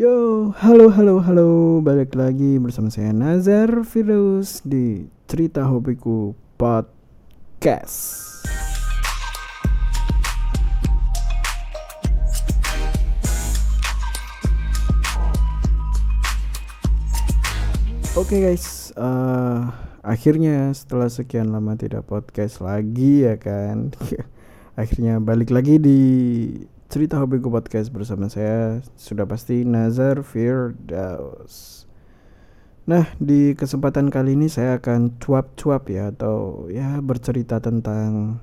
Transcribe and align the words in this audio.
Yo, 0.00 0.48
halo 0.56 0.88
halo 0.88 1.20
halo, 1.20 1.48
balik 1.84 2.16
lagi 2.16 2.56
bersama 2.56 2.88
saya 2.88 3.12
Nazar 3.12 3.84
Virus 3.84 4.64
di 4.64 5.04
Cerita 5.28 5.68
Hobiku 5.68 6.32
Podcast. 6.56 8.40
Oke 18.16 18.40
guys, 18.40 18.96
eh, 18.96 19.60
akhirnya 20.00 20.72
setelah 20.72 21.12
sekian 21.12 21.52
lama 21.52 21.76
tidak 21.76 22.08
podcast 22.08 22.64
lagi 22.64 23.28
ya 23.28 23.36
kan, 23.36 23.92
akhirnya 24.80 25.20
balik 25.20 25.52
lagi 25.52 25.76
di 25.76 26.00
cerita 26.90 27.22
hobiku 27.22 27.54
podcast 27.54 27.86
bersama 27.94 28.26
saya 28.26 28.82
sudah 28.98 29.22
pasti 29.22 29.62
Nazar 29.62 30.26
Firdaus. 30.26 31.86
Nah, 32.90 33.06
di 33.22 33.54
kesempatan 33.54 34.10
kali 34.10 34.34
ini 34.34 34.50
saya 34.50 34.82
akan 34.82 35.22
cuap-cuap 35.22 35.86
ya 35.86 36.10
atau 36.10 36.66
ya 36.66 36.98
bercerita 36.98 37.62
tentang 37.62 38.42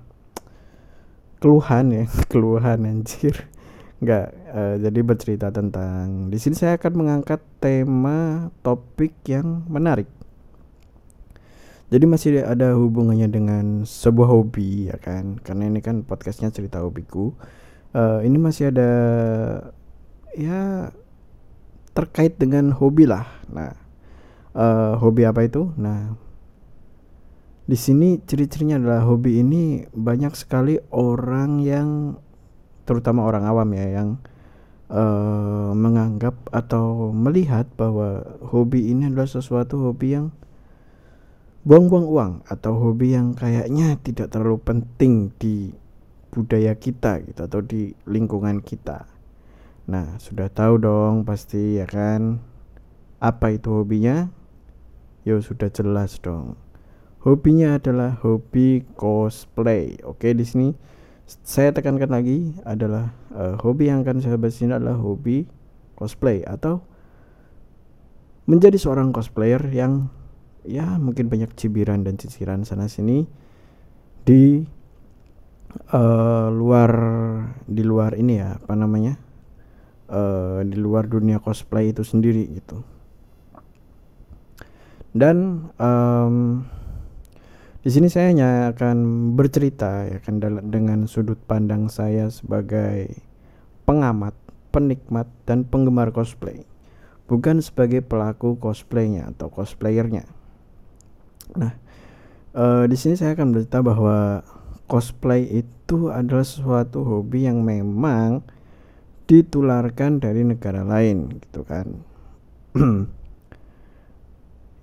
keluhan 1.43 1.91
ya, 1.91 2.05
keluhan 2.31 2.87
anjir. 2.87 3.51
Enggak, 3.99 4.31
uh, 4.55 4.79
jadi 4.79 4.99
bercerita 5.03 5.51
tentang 5.51 6.31
di 6.31 6.39
sini 6.39 6.55
saya 6.55 6.79
akan 6.79 6.93
mengangkat 6.95 7.43
tema 7.59 8.47
topik 8.63 9.11
yang 9.27 9.67
menarik. 9.67 10.07
Jadi 11.91 12.05
masih 12.07 12.47
ada 12.47 12.79
hubungannya 12.79 13.27
dengan 13.27 13.83
sebuah 13.83 14.31
hobi 14.31 14.87
ya 14.87 14.95
kan, 15.03 15.35
karena 15.43 15.67
ini 15.67 15.83
kan 15.83 16.07
podcastnya 16.07 16.47
cerita 16.47 16.79
hobiku 16.79 17.35
uh, 17.93 18.19
ini 18.23 18.37
masih 18.39 18.73
ada 18.73 18.91
ya 20.35 20.91
terkait 21.95 22.35
dengan 22.37 22.73
hobi 22.73 23.07
lah. 23.09 23.25
Nah, 23.49 23.73
uh, 24.57 24.99
hobi 24.99 25.25
apa 25.25 25.45
itu? 25.45 25.73
Nah, 25.75 26.13
di 27.67 27.75
sini 27.75 28.21
ciri-cirinya 28.23 28.79
adalah 28.79 29.01
hobi 29.03 29.43
ini 29.43 29.83
banyak 29.91 30.33
sekali 30.37 30.79
orang 30.91 31.59
yang 31.59 32.15
terutama 32.87 33.27
orang 33.27 33.43
awam 33.43 33.67
ya 33.75 33.99
yang 33.99 34.09
uh, 34.87 35.75
menganggap 35.75 36.39
atau 36.55 37.11
melihat 37.11 37.67
bahwa 37.75 38.23
hobi 38.39 38.87
ini 38.95 39.11
adalah 39.11 39.27
sesuatu 39.27 39.83
hobi 39.83 40.15
yang 40.15 40.31
buang-buang 41.67 42.07
uang 42.07 42.33
atau 42.47 42.79
hobi 42.79 43.11
yang 43.11 43.35
kayaknya 43.35 43.99
tidak 43.99 44.31
terlalu 44.31 44.63
penting 44.63 45.35
di 45.35 45.75
budaya 46.31 46.75
kita 46.75 47.23
gitu 47.23 47.47
atau 47.47 47.59
di 47.63 47.95
lingkungan 48.05 48.59
kita. 48.61 49.07
Nah, 49.87 50.19
sudah 50.19 50.51
tahu 50.51 50.83
dong 50.83 51.23
pasti 51.23 51.79
ya 51.79 51.87
kan 51.87 52.43
apa 53.17 53.55
itu 53.55 53.71
hobinya? 53.71 54.29
Yo 55.23 55.39
sudah 55.39 55.71
jelas 55.71 56.19
dong. 56.19 56.59
Hobinya 57.23 57.75
adalah 57.75 58.15
hobi 58.23 58.87
cosplay. 58.95 59.99
Oke, 60.05 60.31
di 60.31 60.47
sini 60.47 60.71
saya 61.27 61.75
tekankan 61.75 62.07
lagi 62.07 62.55
adalah 62.63 63.11
uh, 63.35 63.59
hobi 63.59 63.91
yang 63.91 64.07
akan 64.07 64.23
saya 64.23 64.39
bahas 64.39 64.63
ini 64.63 64.71
adalah 64.71 64.95
hobi 64.95 65.43
cosplay 65.99 66.39
atau 66.47 66.79
menjadi 68.47 68.79
seorang 68.79 69.11
cosplayer 69.11 69.59
yang 69.75 70.07
ya 70.63 70.95
mungkin 70.95 71.27
banyak 71.27 71.51
cibiran 71.59 72.07
dan 72.07 72.15
ciciran 72.15 72.63
sana 72.63 72.87
sini 72.87 73.27
di 74.23 74.63
uh, 75.93 76.49
luar 76.49 76.91
di 77.69 77.83
luar 77.85 78.17
ini 78.17 78.41
ya 78.41 78.57
apa 78.57 78.73
namanya 78.73 79.17
uh, 80.09 80.61
di 80.65 80.77
luar 80.77 81.05
dunia 81.05 81.37
cosplay 81.41 81.93
itu 81.93 82.01
sendiri 82.01 82.45
gitu 82.57 82.81
dan 85.17 85.69
um, 85.81 86.65
di 87.87 87.89
sini 87.95 88.11
saya 88.11 88.35
hanya 88.35 88.49
akan 88.75 89.31
bercerita 89.39 90.11
ya 90.11 90.19
dengan 90.61 91.07
sudut 91.07 91.39
pandang 91.47 91.87
saya 91.87 92.27
sebagai 92.27 93.15
pengamat, 93.87 94.35
penikmat 94.75 95.31
dan 95.47 95.63
penggemar 95.63 96.11
cosplay, 96.11 96.67
bukan 97.31 97.63
sebagai 97.63 98.03
pelaku 98.03 98.59
cosplaynya 98.59 99.31
atau 99.31 99.47
cosplayernya. 99.47 100.27
Nah, 101.55 101.73
uh, 102.51 102.83
di 102.91 102.99
sini 102.99 103.15
saya 103.15 103.39
akan 103.39 103.55
bercerita 103.55 103.79
bahwa 103.79 104.43
cosplay 104.87 105.43
itu 105.61 106.09
adalah 106.09 106.47
suatu 106.47 107.03
hobi 107.03 107.45
yang 107.45 107.61
memang 107.61 108.41
ditularkan 109.27 110.23
dari 110.23 110.47
negara 110.47 110.81
lain 110.87 111.37
gitu 111.43 111.61
kan. 111.67 111.87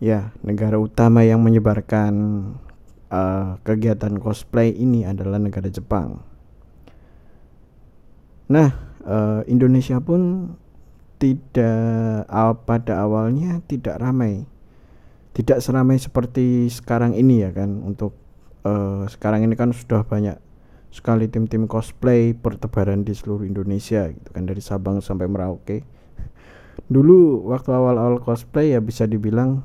Ya 0.03 0.37
negara 0.45 0.77
utama 0.77 1.25
yang 1.25 1.41
menyebarkan 1.41 2.13
uh, 3.09 3.57
kegiatan 3.65 4.21
cosplay 4.21 4.69
ini 4.69 5.01
adalah 5.01 5.41
negara 5.41 5.73
Jepang. 5.73 6.21
Nah 8.53 8.69
uh, 9.01 9.41
Indonesia 9.49 9.97
pun 10.05 10.53
tidak 11.17 12.29
uh, 12.29 12.53
pada 12.53 13.01
awalnya 13.01 13.65
tidak 13.65 13.97
ramai. 13.97 14.45
Tidak 15.33 15.57
seramai 15.63 15.97
seperti 15.97 16.69
sekarang 16.69 17.17
ini 17.17 17.41
ya 17.41 17.51
kan 17.57 17.81
untuk 17.81 18.24
uh, 18.65 19.05
sekarang 19.07 19.47
ini 19.47 19.55
kan 19.55 19.71
sudah 19.71 20.03
banyak 20.03 20.41
sekali 20.95 21.27
tim-tim 21.27 21.67
cosplay 21.67 22.35
bertebaran 22.35 23.03
di 23.03 23.13
seluruh 23.15 23.47
Indonesia 23.47 24.07
gitu 24.11 24.29
kan 24.31 24.47
dari 24.47 24.63
Sabang 24.63 24.99
sampai 25.05 25.27
Merauke. 25.31 25.83
Dulu 26.95 27.51
waktu 27.51 27.71
awal-awal 27.71 28.23
cosplay 28.23 28.75
ya 28.75 28.81
bisa 28.83 29.07
dibilang 29.07 29.63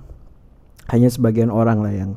hanya 0.89 1.09
sebagian 1.09 1.53
orang 1.53 1.85
lah 1.85 1.93
yang 1.93 2.11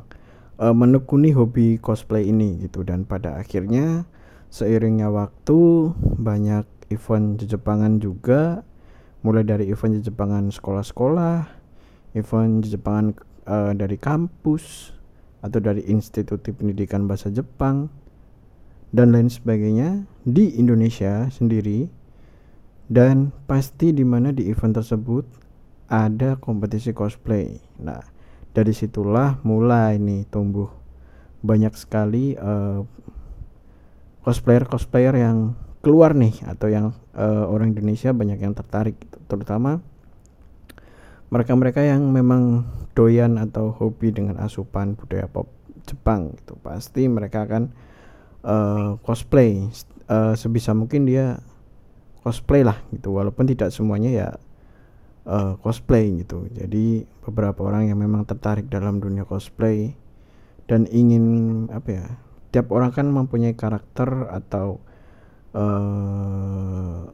uh, 0.57 0.73
menekuni 0.73 1.33
hobi 1.33 1.77
cosplay 1.77 2.29
ini 2.29 2.65
gitu 2.65 2.81
dan 2.81 3.05
pada 3.05 3.37
akhirnya 3.37 4.09
seiringnya 4.53 5.09
waktu 5.09 5.93
banyak 5.97 6.65
event 6.93 7.41
Jepangan 7.41 7.97
juga 7.97 8.61
mulai 9.25 9.41
dari 9.41 9.69
event 9.71 9.97
Jepangan 10.03 10.53
sekolah-sekolah, 10.53 11.49
event 12.13 12.61
Jepangan 12.65 13.17
uh, 13.49 13.73
dari 13.73 13.97
kampus, 13.97 14.92
atau 15.43 15.59
dari 15.59 15.83
Institut 15.91 16.39
Pendidikan 16.41 17.03
Bahasa 17.03 17.27
Jepang 17.27 17.91
dan 18.95 19.11
lain 19.11 19.27
sebagainya 19.27 20.07
di 20.23 20.55
Indonesia 20.55 21.27
sendiri 21.27 21.91
dan 22.87 23.35
pasti 23.45 23.91
di 23.91 24.07
mana 24.07 24.31
di 24.31 24.47
event 24.47 24.79
tersebut 24.79 25.27
ada 25.91 26.39
kompetisi 26.39 26.95
cosplay. 26.95 27.59
Nah, 27.83 27.99
dari 28.55 28.71
situlah 28.71 29.43
mulai 29.43 29.99
nih 29.99 30.29
tumbuh 30.31 30.71
banyak 31.43 31.75
sekali 31.75 32.39
uh, 32.39 32.85
cosplayer-cosplayer 34.23 35.19
yang 35.19 35.59
keluar 35.83 36.15
nih 36.15 36.39
atau 36.47 36.71
yang 36.71 36.95
uh, 37.11 37.43
orang 37.51 37.75
Indonesia 37.75 38.15
banyak 38.15 38.39
yang 38.39 38.55
tertarik 38.55 38.95
terutama 39.27 39.83
mereka-mereka 41.33 41.81
yang 41.81 42.13
memang 42.13 42.69
doyan 42.93 43.41
atau 43.41 43.73
hobi 43.73 44.13
dengan 44.13 44.37
asupan 44.37 44.93
budaya 44.93 45.25
pop 45.25 45.49
Jepang 45.83 46.31
gitu 46.37 46.55
pasti 46.61 47.09
mereka 47.09 47.43
akan 47.49 47.73
uh, 48.45 49.01
cosplay. 49.01 49.65
Uh, 50.05 50.37
sebisa 50.37 50.77
mungkin 50.77 51.09
dia 51.09 51.41
cosplay 52.21 52.61
lah 52.61 52.77
gitu 52.93 53.17
walaupun 53.17 53.49
tidak 53.49 53.73
semuanya 53.73 54.11
ya 54.13 54.29
uh, 55.25 55.57
cosplay 55.59 56.07
gitu. 56.21 56.47
Jadi 56.53 57.03
beberapa 57.25 57.65
orang 57.65 57.89
yang 57.89 57.97
memang 57.97 58.23
tertarik 58.29 58.69
dalam 58.69 59.01
dunia 59.01 59.25
cosplay 59.25 59.97
dan 60.69 60.87
ingin 60.87 61.67
apa 61.73 61.89
ya 61.89 62.05
tiap 62.53 62.69
orang 62.69 62.93
kan 62.93 63.09
mempunyai 63.09 63.57
karakter 63.57 64.29
atau 64.29 64.79
uh, 65.57 67.09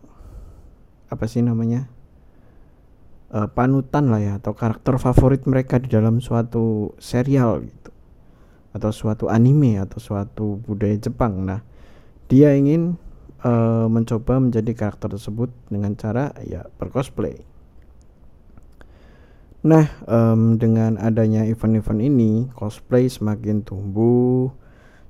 apa 1.10 1.26
sih 1.26 1.42
namanya 1.42 1.90
uh, 3.34 3.48
panutan 3.50 4.10
lah 4.10 4.22
ya 4.22 4.34
atau 4.38 4.54
karakter 4.54 4.98
favorit 4.98 5.46
mereka 5.46 5.78
di 5.82 5.90
dalam 5.90 6.22
suatu 6.22 6.94
serial 7.02 7.66
gitu 7.66 7.92
atau 8.70 8.92
suatu 8.94 9.26
anime 9.28 9.82
atau 9.82 9.98
suatu 9.98 10.62
budaya 10.62 10.94
Jepang. 10.98 11.42
Nah, 11.42 11.66
dia 12.30 12.54
ingin 12.54 13.02
uh, 13.42 13.90
mencoba 13.90 14.38
menjadi 14.38 14.72
karakter 14.78 15.18
tersebut 15.18 15.50
dengan 15.74 15.98
cara 15.98 16.34
ya 16.46 16.70
bercosplay. 16.78 17.42
Nah, 19.60 19.92
um, 20.08 20.56
dengan 20.56 20.96
adanya 20.96 21.44
event-event 21.44 22.00
ini, 22.00 22.48
cosplay 22.56 23.12
semakin 23.12 23.60
tumbuh, 23.60 24.56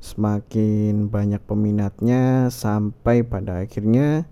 semakin 0.01 1.06
banyak 1.06 1.38
peminatnya 1.45 2.50
sampai 2.50 3.21
pada 3.21 3.62
akhirnya 3.62 4.25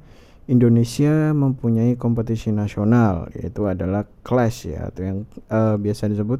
Indonesia 0.47 1.35
mempunyai 1.35 1.99
kompetisi 1.99 2.55
nasional 2.55 3.27
yaitu 3.35 3.67
adalah 3.67 4.07
Clash 4.23 4.71
ya 4.71 4.87
atau 4.87 5.01
yang 5.03 5.19
uh, 5.51 5.75
biasa 5.75 6.07
disebut 6.07 6.39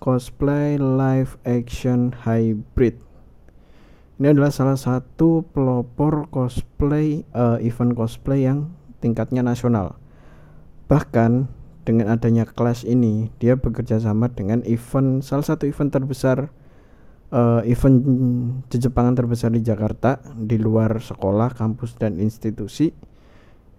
cosplay 0.00 0.80
live 0.80 1.36
action 1.44 2.16
hybrid. 2.24 2.96
Ini 4.16 4.32
adalah 4.32 4.48
salah 4.48 4.80
satu 4.80 5.44
pelopor 5.52 6.32
cosplay 6.32 7.28
uh, 7.36 7.60
event 7.60 7.92
cosplay 7.92 8.48
yang 8.48 8.72
tingkatnya 9.04 9.44
nasional. 9.44 10.00
bahkan 10.84 11.48
dengan 11.88 12.12
adanya 12.12 12.44
kelas 12.44 12.84
ini 12.84 13.32
dia 13.40 13.56
bekerja 13.56 13.96
sama 14.00 14.28
dengan 14.28 14.60
event 14.68 15.24
salah 15.24 15.44
satu 15.44 15.64
event 15.64 15.88
terbesar 15.92 16.52
uh, 17.32 17.60
event 17.64 18.04
Jepangan 18.68 19.16
terbesar 19.16 19.52
di 19.52 19.64
Jakarta 19.64 20.20
di 20.36 20.60
luar 20.60 21.00
sekolah, 21.00 21.56
kampus 21.56 21.96
dan 21.96 22.20
institusi 22.20 22.92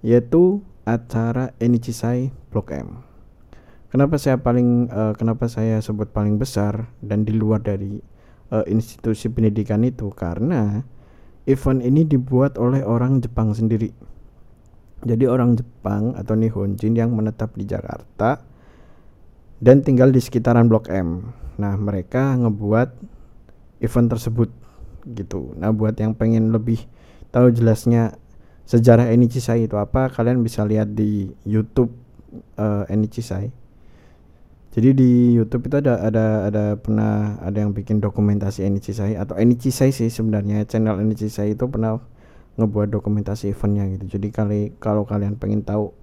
yaitu 0.05 0.61
acara 0.85 1.57
Enichishai 1.57 2.29
Blok 2.53 2.69
M. 2.69 3.01
Kenapa 3.89 4.21
saya 4.21 4.37
paling 4.37 4.93
uh, 4.93 5.17
kenapa 5.17 5.49
saya 5.49 5.81
sebut 5.81 6.13
paling 6.13 6.37
besar 6.37 6.93
dan 7.01 7.25
di 7.25 7.33
luar 7.33 7.65
dari 7.65 7.97
uh, 8.53 8.61
institusi 8.69 9.33
pendidikan 9.33 9.81
itu 9.81 10.13
karena 10.13 10.85
event 11.49 11.81
ini 11.81 12.05
dibuat 12.05 12.61
oleh 12.61 12.85
orang 12.85 13.17
Jepang 13.25 13.57
sendiri 13.57 13.89
jadi 15.05 15.29
orang 15.29 15.53
Jepang 15.53 16.17
atau 16.17 16.33
Nihonjin 16.33 16.97
yang 16.97 17.13
menetap 17.13 17.53
di 17.53 17.69
Jakarta 17.69 18.41
dan 19.61 19.85
tinggal 19.85 20.09
di 20.09 20.17
sekitaran 20.17 20.65
Blok 20.65 20.89
M. 20.89 21.29
Nah, 21.61 21.77
mereka 21.77 22.33
ngebuat 22.33 22.89
event 23.85 24.09
tersebut 24.09 24.49
gitu. 25.05 25.53
Nah, 25.61 25.69
buat 25.69 25.93
yang 26.01 26.17
pengen 26.17 26.49
lebih 26.49 26.81
tahu 27.29 27.53
jelasnya 27.53 28.17
sejarah 28.65 29.13
Enichishai 29.13 29.69
itu 29.69 29.77
apa, 29.77 30.09
kalian 30.09 30.41
bisa 30.41 30.65
lihat 30.65 30.91
di 30.97 31.29
YouTube 31.45 31.93
uh, 32.57 32.83
Enichishai. 32.89 33.53
Jadi 34.75 34.91
di 34.91 35.11
YouTube 35.39 35.71
itu 35.71 35.79
ada 35.79 36.03
ada 36.03 36.51
ada 36.51 36.63
pernah 36.75 37.39
ada 37.39 37.63
yang 37.63 37.71
bikin 37.71 38.03
dokumentasi 38.03 38.67
Enichishai 38.67 39.15
atau 39.15 39.39
Enichishai 39.39 39.95
sih 39.95 40.11
sebenarnya 40.11 40.67
channel 40.67 40.99
Enichishai 40.99 41.55
itu 41.55 41.63
pernah 41.71 42.03
ngebuat 42.59 42.91
dokumentasi 42.91 43.55
eventnya 43.55 43.87
gitu. 43.95 44.19
Jadi 44.19 44.27
kali 44.35 44.61
kalau 44.83 45.07
kalian 45.07 45.39
pengen 45.39 45.63
tahu 45.63 45.95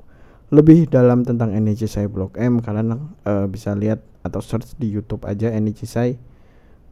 lebih 0.49 0.89
dalam 0.89 1.21
tentang 1.21 1.53
saya 1.85 2.09
Blok 2.09 2.41
M 2.41 2.65
kalian 2.65 3.13
uh, 3.29 3.45
bisa 3.45 3.77
lihat 3.77 4.01
atau 4.25 4.41
search 4.41 4.73
di 4.81 4.89
YouTube 4.89 5.29
aja 5.29 5.53
saya 5.85 6.17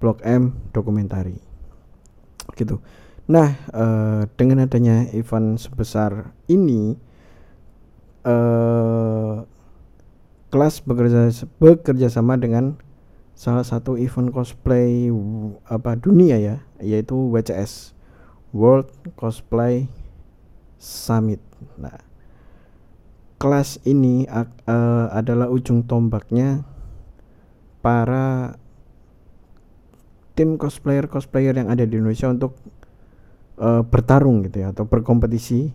Blok 0.04 0.20
M 0.20 0.52
dokumentari. 0.76 1.40
Gitu 2.60 2.76
nah 3.30 3.54
uh, 3.70 4.26
dengan 4.34 4.66
adanya 4.66 5.06
event 5.14 5.54
sebesar 5.54 6.34
ini 6.50 6.98
uh, 8.26 9.46
kelas 10.50 10.82
bekerja 10.82 11.30
bekerja 11.62 12.10
sama 12.10 12.34
dengan 12.34 12.74
salah 13.38 13.62
satu 13.62 13.94
event 13.94 14.34
cosplay 14.34 15.06
apa 15.70 15.94
dunia 15.94 16.42
ya 16.42 16.56
yaitu 16.82 17.14
WCS 17.30 17.94
World 18.50 18.90
Cosplay 19.14 19.86
Summit. 20.80 21.38
Nah, 21.78 22.02
kelas 23.38 23.78
ini 23.86 24.26
uh, 24.26 25.06
adalah 25.14 25.46
ujung 25.48 25.86
tombaknya 25.86 26.66
para 27.80 28.58
tim 30.34 30.58
cosplayer-cosplayer 30.58 31.54
yang 31.56 31.68
ada 31.70 31.86
di 31.86 31.94
Indonesia 32.00 32.26
untuk 32.32 32.58
uh, 33.60 33.84
bertarung 33.84 34.48
gitu 34.48 34.64
ya 34.64 34.72
atau 34.72 34.88
berkompetisi 34.88 35.70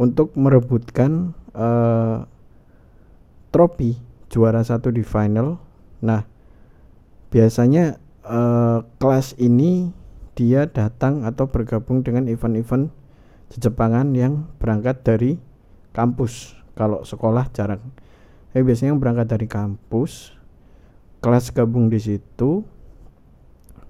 untuk 0.00 0.32
merebutkan 0.38 1.36
uh, 1.52 2.24
trofi 3.50 3.98
juara 4.30 4.62
satu 4.62 4.88
di 4.94 5.02
final. 5.02 5.58
Nah, 6.00 6.24
biasanya 7.28 7.98
uh, 8.24 8.86
kelas 8.96 9.36
ini 9.36 9.92
dia 10.38 10.70
datang 10.70 11.28
atau 11.28 11.50
bergabung 11.50 12.00
dengan 12.00 12.30
event-event 12.30 12.88
Jepangan 13.50 14.14
yang 14.14 14.46
berangkat 14.62 15.02
dari 15.02 15.34
kampus. 15.90 16.54
Kalau 16.78 17.02
sekolah 17.02 17.50
jarang. 17.50 17.82
Eh 18.54 18.62
biasanya 18.62 18.94
yang 18.94 19.02
berangkat 19.02 19.26
dari 19.26 19.50
kampus, 19.50 20.38
kelas 21.18 21.50
gabung 21.50 21.90
di 21.90 21.98
situ. 21.98 22.62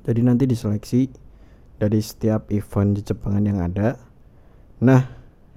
Jadi 0.00 0.20
nanti 0.24 0.48
diseleksi 0.48 1.12
dari 1.80 2.04
setiap 2.04 2.52
event 2.52 3.00
Jepangan 3.00 3.44
yang 3.48 3.58
ada. 3.64 3.96
Nah, 4.84 5.08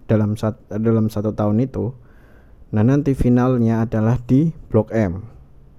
dalam 0.07 0.39
sat 0.39 0.55
dalam 0.71 1.11
satu 1.11 1.35
tahun 1.35 1.67
itu, 1.67 1.91
nah 2.71 2.87
nanti 2.87 3.11
finalnya 3.11 3.83
adalah 3.83 4.15
di 4.23 4.55
Blok 4.71 4.95
M 4.95 5.27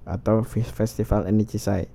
atau 0.05 0.45
Festival 0.45 1.25
Enichishai. 1.25 1.89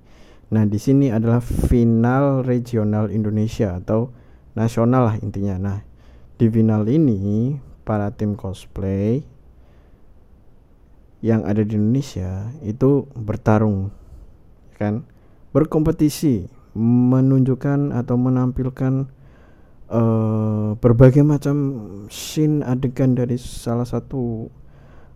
Nah, 0.51 0.67
di 0.67 0.75
sini 0.75 1.07
adalah 1.07 1.39
final 1.39 2.43
regional 2.43 3.07
Indonesia 3.07 3.79
atau 3.79 4.11
nasional 4.51 5.07
lah 5.07 5.15
intinya. 5.23 5.55
Nah, 5.55 5.79
di 6.35 6.51
final 6.51 6.83
ini 6.91 7.55
para 7.87 8.11
tim 8.11 8.35
cosplay 8.35 9.23
yang 11.23 11.47
ada 11.47 11.63
di 11.63 11.77
Indonesia 11.77 12.51
itu 12.65 13.07
bertarung 13.13 13.93
kan 14.75 15.05
berkompetisi 15.53 16.49
menunjukkan 16.77 17.91
atau 17.91 18.15
menampilkan 18.15 19.11
uh, 19.91 20.79
berbagai 20.79 21.21
macam 21.21 21.55
scene 22.07 22.63
adegan 22.63 23.13
dari 23.13 23.35
salah 23.35 23.83
satu 23.83 24.47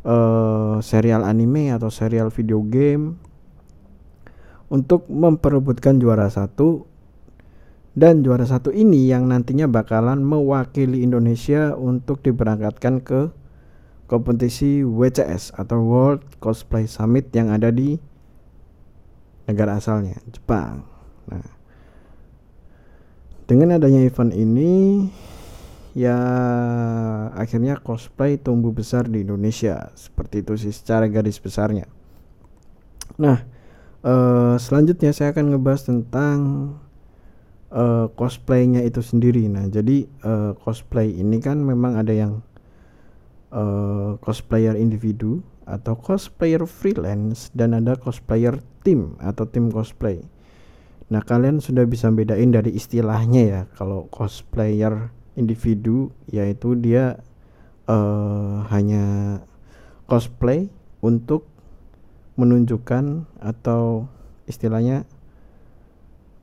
uh, 0.04 0.78
serial 0.84 1.24
anime 1.24 1.72
atau 1.72 1.88
serial 1.88 2.28
video 2.30 2.60
game 2.68 3.16
untuk 4.68 5.08
memperebutkan 5.08 6.02
juara 6.02 6.28
satu 6.28 6.84
dan 7.96 8.28
juara 8.28 8.44
satu 8.44 8.76
ini 8.76 9.08
yang 9.08 9.32
nantinya 9.32 9.72
bakalan 9.72 10.20
mewakili 10.20 11.00
Indonesia 11.00 11.72
untuk 11.80 12.20
diberangkatkan 12.20 13.00
ke 13.00 13.32
kompetisi 14.12 14.84
WCS 14.84 15.56
atau 15.56 15.80
World 15.80 16.22
Cosplay 16.44 16.92
Summit 16.92 17.32
yang 17.32 17.56
ada 17.56 17.72
di 17.72 17.96
negara 19.48 19.80
asalnya 19.80 20.20
Jepang. 20.28 20.95
Nah, 21.32 21.46
dengan 23.46 23.78
adanya 23.78 24.02
event 24.02 24.34
ini 24.34 25.06
ya 25.96 26.18
akhirnya 27.32 27.80
cosplay 27.80 28.36
tumbuh 28.36 28.76
besar 28.76 29.08
di 29.08 29.24
Indonesia. 29.24 29.90
Seperti 29.96 30.44
itu 30.44 30.54
sih 30.60 30.74
secara 30.74 31.08
garis 31.08 31.40
besarnya. 31.40 31.88
Nah, 33.16 33.46
uh, 34.04 34.60
selanjutnya 34.60 35.16
saya 35.16 35.32
akan 35.32 35.56
ngebahas 35.56 35.88
tentang 35.88 36.38
uh, 37.72 38.12
cosplaynya 38.14 38.84
itu 38.84 39.00
sendiri. 39.00 39.48
Nah 39.48 39.72
jadi 39.72 40.06
uh, 40.26 40.52
cosplay 40.60 41.16
ini 41.16 41.40
kan 41.40 41.62
memang 41.64 41.96
ada 41.96 42.12
yang 42.12 42.44
uh, 43.56 44.20
cosplayer 44.20 44.76
individu 44.76 45.42
atau 45.66 45.98
cosplayer 45.98 46.62
freelance 46.70 47.50
dan 47.58 47.74
ada 47.74 47.98
cosplayer 47.98 48.62
tim 48.86 49.18
atau 49.18 49.50
tim 49.50 49.74
cosplay 49.74 50.22
nah 51.06 51.22
kalian 51.22 51.62
sudah 51.62 51.86
bisa 51.86 52.10
bedain 52.10 52.50
dari 52.50 52.74
istilahnya 52.74 53.42
ya 53.46 53.62
kalau 53.78 54.10
cosplayer 54.10 55.14
individu 55.38 56.10
yaitu 56.32 56.74
dia 56.74 57.22
uh, 57.86 58.66
hanya 58.74 59.40
cosplay 60.10 60.70
untuk 61.02 61.46
menunjukkan 62.36 63.30
atau 63.40 64.10
istilahnya 64.50 65.06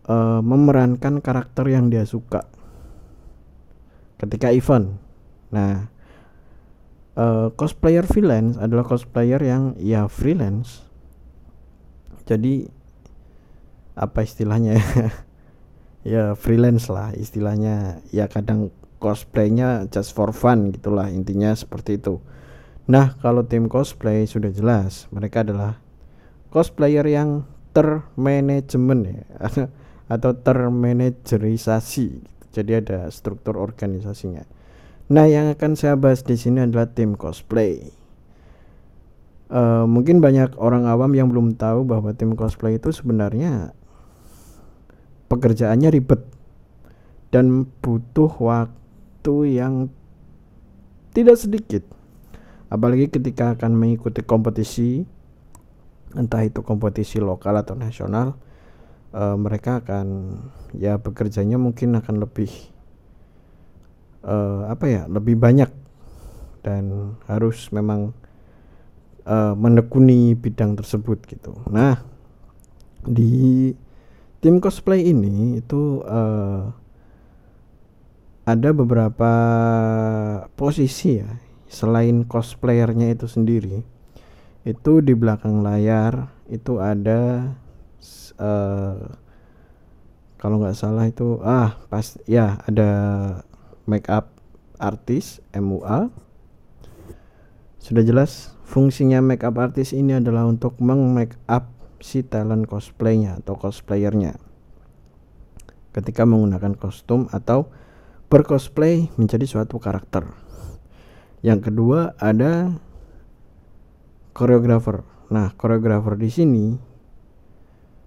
uh, 0.09 0.41
memerankan 0.41 1.21
karakter 1.21 1.69
yang 1.69 1.93
dia 1.93 2.07
suka 2.07 2.47
ketika 4.23 4.55
event. 4.55 4.95
Nah, 5.51 5.91
uh, 7.19 7.51
cosplayer 7.59 8.07
freelance 8.07 8.55
adalah 8.55 8.87
cosplayer 8.87 9.43
yang 9.43 9.75
ya 9.83 10.07
freelance. 10.07 10.87
Jadi 12.23 12.71
apa 13.95 14.25
istilahnya? 14.25 14.79
ya 16.13 16.33
freelance 16.39 16.89
lah 16.89 17.13
istilahnya. 17.15 18.01
Ya 18.13 18.29
kadang 18.29 18.73
cosplaynya 19.03 19.91
just 19.91 20.15
for 20.15 20.31
fun 20.31 20.71
gitulah 20.71 21.11
intinya 21.11 21.51
seperti 21.53 21.99
itu. 21.99 22.23
Nah, 22.87 23.15
kalau 23.23 23.47
tim 23.47 23.71
cosplay 23.71 24.27
sudah 24.27 24.51
jelas, 24.51 25.07
mereka 25.15 25.47
adalah 25.47 25.79
cosplayer 26.51 27.07
yang 27.07 27.47
termanajemen 27.71 29.01
ya 29.07 29.23
atau 30.15 30.35
termanajerisasi. 30.35 32.23
Jadi 32.53 32.73
ada 32.77 33.09
struktur 33.09 33.57
organisasinya. 33.57 34.45
Nah, 35.09 35.25
yang 35.25 35.51
akan 35.51 35.73
saya 35.75 35.97
bahas 35.97 36.21
di 36.23 36.37
sini 36.37 36.63
adalah 36.63 36.91
tim 36.91 37.17
cosplay. 37.17 37.91
Uh, 39.53 39.85
mungkin 39.85 40.25
banyak 40.25 40.57
orang 40.57 40.89
awam 40.89 41.13
yang 41.13 41.29
belum 41.29 41.61
tahu 41.61 41.85
bahwa 41.85 42.17
tim 42.17 42.33
cosplay 42.33 42.81
itu 42.81 42.89
sebenarnya 42.89 43.77
pekerjaannya 45.33 45.89
ribet 45.89 46.21
dan 47.33 47.65
butuh 47.81 48.29
waktu 48.37 49.57
yang 49.57 49.89
tidak 51.17 51.41
sedikit. 51.41 51.89
Apalagi 52.69 53.09
ketika 53.09 53.57
akan 53.57 53.73
mengikuti 53.73 54.21
kompetisi 54.21 55.09
entah 56.13 56.45
itu 56.45 56.61
kompetisi 56.61 57.25
lokal 57.25 57.57
atau 57.57 57.73
nasional 57.73 58.37
uh, 59.17 59.37
mereka 59.41 59.81
akan 59.81 60.37
ya 60.77 61.01
bekerjanya 61.01 61.57
mungkin 61.57 61.97
akan 61.97 62.21
lebih 62.21 62.53
uh, 64.25 64.69
apa 64.69 64.85
ya 64.89 65.03
lebih 65.09 65.41
banyak 65.41 65.73
dan 66.61 67.17
harus 67.25 67.73
memang 67.73 68.13
uh, 69.25 69.57
menekuni 69.57 70.37
bidang 70.37 70.79
tersebut 70.79 71.25
gitu. 71.27 71.59
Nah, 71.73 71.99
di 73.03 73.73
tim 74.43 74.59
cosplay 74.59 75.07
ini 75.07 75.63
itu 75.63 76.03
uh, 76.03 76.75
ada 78.43 78.75
beberapa 78.75 79.33
posisi 80.59 81.23
ya. 81.23 81.31
Selain 81.73 82.29
cosplayernya 82.29 83.17
itu 83.17 83.25
sendiri 83.25 83.81
itu 84.63 85.03
di 85.03 85.15
belakang 85.19 85.67
layar 85.67 86.31
itu 86.47 86.79
ada 86.79 87.51
uh, 88.39 89.03
kalau 90.39 90.63
nggak 90.63 90.79
salah 90.79 91.11
itu 91.11 91.43
ah 91.43 91.83
pas 91.91 92.15
ya 92.31 92.63
ada 92.71 92.91
make 93.91 94.07
up 94.07 94.31
artis 94.79 95.43
MUA 95.51 96.15
sudah 97.83 98.03
jelas 98.07 98.55
fungsinya 98.63 99.19
make 99.19 99.43
up 99.43 99.59
artis 99.59 99.91
ini 99.91 100.15
adalah 100.15 100.47
untuk 100.47 100.79
meng 100.79 101.11
make 101.11 101.35
up 101.51 101.72
si 102.03 102.27
talent 102.27 102.67
cosplaynya 102.67 103.39
atau 103.41 103.55
cosplayernya 103.55 104.37
ketika 105.95 106.27
menggunakan 106.27 106.75
kostum 106.75 107.31
atau 107.31 107.71
bercosplay 108.33 109.13
menjadi 109.21 109.45
suatu 109.45 109.77
karakter. 109.77 110.25
Yang 111.45 111.69
kedua 111.69 112.17
ada 112.17 112.81
koreografer. 114.33 115.05
Nah, 115.29 115.53
koreografer 115.53 116.17
di 116.17 116.31
sini 116.33 116.67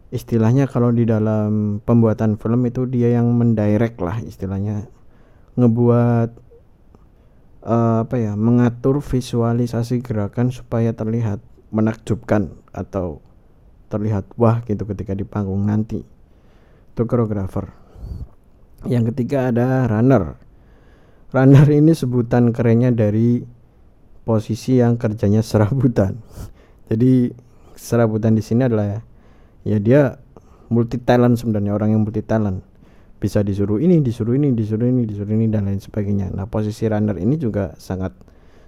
istilahnya 0.10 0.66
kalau 0.66 0.90
di 0.90 1.06
dalam 1.06 1.82
pembuatan 1.84 2.38
film 2.40 2.66
itu 2.66 2.88
dia 2.88 3.14
yang 3.20 3.36
mendirect 3.36 4.00
lah 4.00 4.22
istilahnya 4.24 4.88
ngebuat 5.60 6.30
uh, 7.68 8.06
apa 8.08 8.16
ya 8.16 8.34
mengatur 8.40 9.04
visualisasi 9.04 10.00
gerakan 10.00 10.56
supaya 10.56 10.96
terlihat 10.96 11.44
menakjubkan 11.74 12.56
atau 12.72 13.20
terlihat 13.96 14.36
wah 14.36 14.60
gitu 14.68 14.84
ketika 14.84 15.16
di 15.16 15.24
panggung 15.24 15.64
nanti 15.64 16.04
itu 16.04 17.02
koreografer 17.08 17.86
yang 18.86 19.10
ketiga 19.10 19.50
ada 19.50 19.90
runner. 19.90 20.38
Runner 21.34 21.68
ini 21.74 21.92
sebutan 21.98 22.54
kerennya 22.54 22.94
dari 22.94 23.42
posisi 24.24 24.78
yang 24.78 24.96
kerjanya 24.96 25.42
serabutan. 25.42 26.22
Jadi 26.90 27.34
serabutan 27.74 28.38
di 28.38 28.44
sini 28.46 28.70
adalah 28.70 29.02
ya 29.66 29.78
dia 29.82 30.16
multi 30.70 31.02
talent 31.02 31.42
sebenarnya 31.42 31.74
orang 31.74 31.98
yang 31.98 32.02
multi 32.06 32.22
talent. 32.22 32.62
Bisa 33.18 33.42
disuruh 33.42 33.82
ini, 33.82 34.06
disuruh 34.06 34.38
ini, 34.38 34.54
disuruh 34.54 34.86
ini, 34.86 35.02
disuruh 35.10 35.34
ini 35.34 35.50
dan 35.50 35.66
lain 35.66 35.82
sebagainya. 35.82 36.30
Nah, 36.30 36.46
posisi 36.46 36.86
runner 36.86 37.18
ini 37.18 37.42
juga 37.42 37.74
sangat 37.82 38.14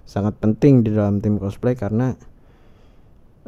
sangat 0.02 0.34
penting 0.40 0.82
di 0.82 0.90
dalam 0.90 1.22
tim 1.22 1.38
cosplay 1.38 1.78
karena 1.78 2.16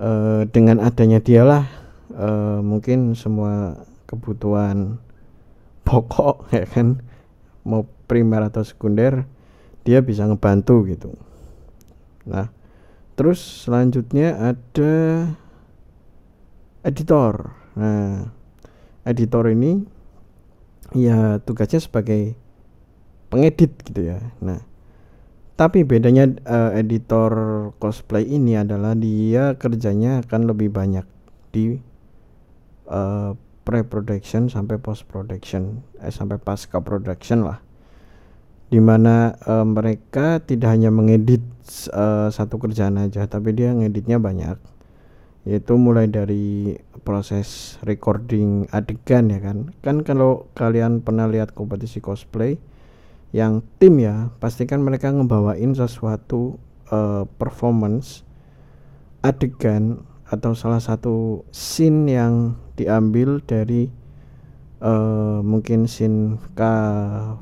uh, 0.00 0.42
dengan 0.48 0.80
adanya 0.80 1.20
dialah 1.20 1.68
uh, 2.16 2.64
mungkin 2.64 3.12
semua 3.12 3.84
kebutuhan 4.08 4.98
pokok 5.84 6.48
ya 6.56 6.64
kan 6.64 7.04
mau 7.62 7.84
primer 8.08 8.48
atau 8.48 8.64
sekunder 8.64 9.28
dia 9.84 10.00
bisa 10.00 10.24
ngebantu 10.26 10.88
gitu. 10.88 11.12
Nah 12.26 12.48
terus 13.14 13.68
selanjutnya 13.68 14.56
ada 14.56 14.92
editor. 16.82 17.52
Nah 17.76 18.32
editor 19.04 19.44
ini 19.52 19.84
ya 20.96 21.38
tugasnya 21.44 21.84
sebagai 21.84 22.34
pengedit 23.30 23.76
gitu 23.86 24.10
ya. 24.10 24.18
Nah 24.42 24.69
tapi 25.60 25.84
bedanya 25.84 26.24
uh, 26.48 26.72
editor 26.72 27.32
cosplay 27.76 28.24
ini 28.24 28.56
adalah 28.56 28.96
dia 28.96 29.60
kerjanya 29.60 30.24
akan 30.24 30.48
lebih 30.48 30.72
banyak 30.72 31.04
di 31.52 31.76
uh, 32.88 33.36
pre-production 33.68 34.48
sampai 34.48 34.80
post-production 34.80 35.84
eh, 36.00 36.08
sampai 36.08 36.40
pasca 36.40 36.80
production 36.80 37.44
lah. 37.44 37.60
Di 38.72 38.80
mana 38.80 39.36
uh, 39.44 39.68
mereka 39.68 40.40
tidak 40.40 40.72
hanya 40.72 40.88
mengedit 40.88 41.44
uh, 41.92 42.32
satu 42.32 42.56
kerjaan 42.56 42.96
aja 42.96 43.28
tapi 43.28 43.52
dia 43.52 43.76
ngeditnya 43.76 44.16
banyak. 44.16 44.56
Yaitu 45.44 45.76
mulai 45.76 46.08
dari 46.08 46.80
proses 47.04 47.76
recording 47.84 48.64
adegan 48.72 49.28
ya 49.28 49.44
kan. 49.44 49.76
Kan 49.84 50.08
kalau 50.08 50.48
kalian 50.56 51.04
pernah 51.04 51.28
lihat 51.28 51.52
kompetisi 51.52 52.00
cosplay 52.00 52.56
yang 53.30 53.62
tim 53.78 54.02
ya 54.02 54.34
pastikan 54.42 54.82
mereka 54.82 55.14
ngebawain 55.14 55.70
sesuatu 55.74 56.58
uh, 56.90 57.22
performance 57.38 58.26
adegan 59.22 60.02
atau 60.26 60.54
salah 60.54 60.82
satu 60.82 61.46
scene 61.50 62.10
yang 62.10 62.54
diambil 62.78 63.42
dari 63.42 63.90
uh, 64.82 65.42
mungkin 65.42 65.90
scene 65.90 66.38
ke 66.54 66.74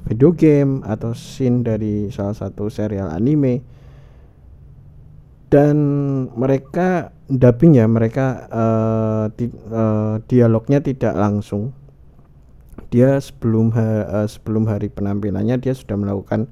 video 0.09 0.33
game 0.35 0.81
atau 0.85 1.13
scene 1.15 1.63
dari 1.65 2.09
salah 2.09 2.35
satu 2.35 2.69
serial 2.69 3.13
anime. 3.13 3.61
Dan 5.49 5.77
mereka 6.37 7.17
dubbing 7.25 7.81
ya 7.81 7.89
mereka 7.89 8.49
uh, 8.53 9.25
di, 9.33 9.49
uh, 9.49 10.21
dialognya 10.29 10.85
tidak 10.85 11.17
langsung 11.17 11.73
dia 12.89 13.21
sebelum 13.21 13.73
ha, 13.77 14.25
uh, 14.25 14.29
sebelum 14.29 14.69
hari 14.69 14.89
penampilannya 14.89 15.61
dia 15.61 15.77
sudah 15.77 15.97
melakukan 15.97 16.49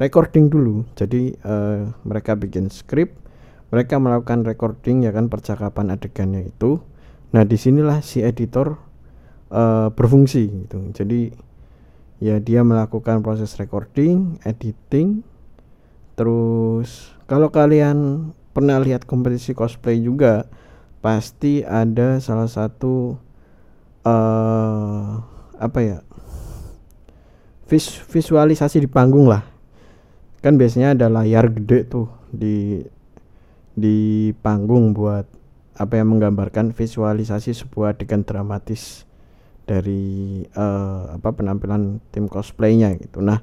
recording 0.00 0.48
dulu. 0.52 0.84
Jadi 0.96 1.36
uh, 1.44 1.92
mereka 2.04 2.36
bikin 2.36 2.68
script 2.68 3.20
mereka 3.70 4.02
melakukan 4.02 4.42
recording 4.42 5.06
ya 5.06 5.14
kan 5.14 5.30
percakapan 5.30 5.94
adegannya 5.94 6.50
itu. 6.50 6.82
Nah 7.30 7.46
di 7.46 7.54
sinilah 7.54 8.02
si 8.02 8.20
editor 8.20 8.76
uh, 9.54 9.88
berfungsi 9.94 10.66
gitu. 10.66 10.90
Jadi 10.90 11.30
ya 12.18 12.42
dia 12.42 12.66
melakukan 12.66 13.22
proses 13.22 13.54
recording 13.56 14.42
editing. 14.42 15.22
Terus 16.18 17.14
kalau 17.30 17.48
kalian 17.54 18.30
pernah 18.50 18.82
lihat 18.82 19.06
kompetisi 19.06 19.54
cosplay 19.54 20.02
juga 20.02 20.50
pasti 21.00 21.64
ada 21.64 22.18
salah 22.18 22.50
satu 22.50 23.16
uh, 24.04 25.22
apa 25.60 25.78
ya 25.84 25.98
vis 27.68 28.00
visualisasi 28.08 28.82
di 28.82 28.88
panggung 28.90 29.28
lah 29.28 29.44
kan 30.40 30.56
biasanya 30.56 30.96
ada 30.96 31.06
layar 31.12 31.52
gede 31.52 31.84
tuh 31.84 32.08
di 32.32 32.80
di 33.76 34.30
panggung 34.40 34.96
buat 34.96 35.28
apa 35.80 35.96
yang 35.96 36.16
menggambarkan 36.16 36.76
visualisasi 36.76 37.56
sebuah 37.56 37.96
adegan 37.96 38.24
dramatis 38.24 39.08
dari 39.64 40.42
uh, 40.58 41.16
apa 41.16 41.30
penampilan 41.32 42.02
tim 42.10 42.26
cosplaynya 42.26 42.98
gitu. 43.00 43.24
Nah, 43.24 43.40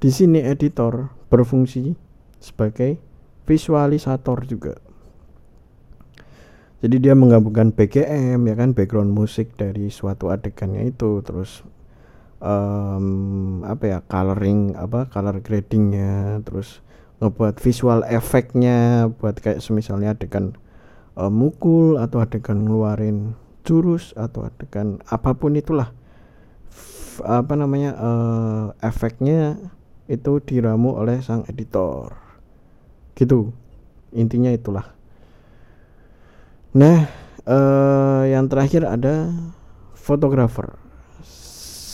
di 0.00 0.10
sini 0.10 0.42
editor 0.42 1.12
berfungsi 1.30 1.94
sebagai 2.42 2.98
visualisator 3.46 4.48
juga. 4.50 4.74
Jadi 6.80 6.96
dia 6.96 7.12
menggabungkan 7.12 7.76
BGM 7.76 8.40
ya 8.48 8.54
kan? 8.56 8.72
Background 8.72 9.12
musik 9.12 9.52
dari 9.60 9.92
suatu 9.92 10.32
adegannya 10.32 10.88
itu. 10.88 11.20
Terus 11.20 11.60
um, 12.40 13.60
apa 13.68 13.84
ya 13.84 13.98
coloring 14.08 14.72
apa 14.80 15.12
color 15.12 15.44
gradingnya. 15.44 16.40
Terus 16.48 16.80
ngebuat 17.20 17.60
visual 17.60 18.00
efeknya 18.08 19.12
buat 19.20 19.36
kayak 19.36 19.60
semisalnya 19.60 20.16
adegan 20.16 20.56
uh, 21.20 21.28
mukul 21.28 22.00
atau 22.00 22.24
adegan 22.24 22.64
ngeluarin 22.64 23.36
jurus 23.60 24.16
atau 24.16 24.48
adegan 24.48 25.04
apa 25.12 25.36
pun 25.36 25.60
itulah. 25.60 25.92
F 26.72 27.20
apa 27.20 27.60
namanya 27.60 27.92
uh, 28.00 28.64
efeknya 28.80 29.60
itu 30.08 30.40
diramu 30.40 30.96
oleh 30.96 31.20
sang 31.20 31.44
editor. 31.44 32.16
Gitu. 33.12 33.52
Intinya 34.16 34.48
itulah 34.48 34.96
nah 36.70 37.10
uh, 37.46 38.22
yang 38.26 38.46
terakhir 38.46 38.86
ada 38.86 39.34
fotografer. 39.96 40.76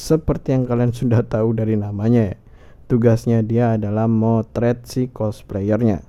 Seperti 0.06 0.54
yang 0.54 0.70
kalian 0.70 0.94
sudah 0.94 1.26
tahu 1.26 1.50
dari 1.50 1.74
namanya 1.74 2.30
ya 2.30 2.36
tugasnya 2.86 3.42
dia 3.42 3.74
adalah 3.74 4.06
motret 4.06 4.86
si 4.86 5.10
cosplayernya. 5.10 6.06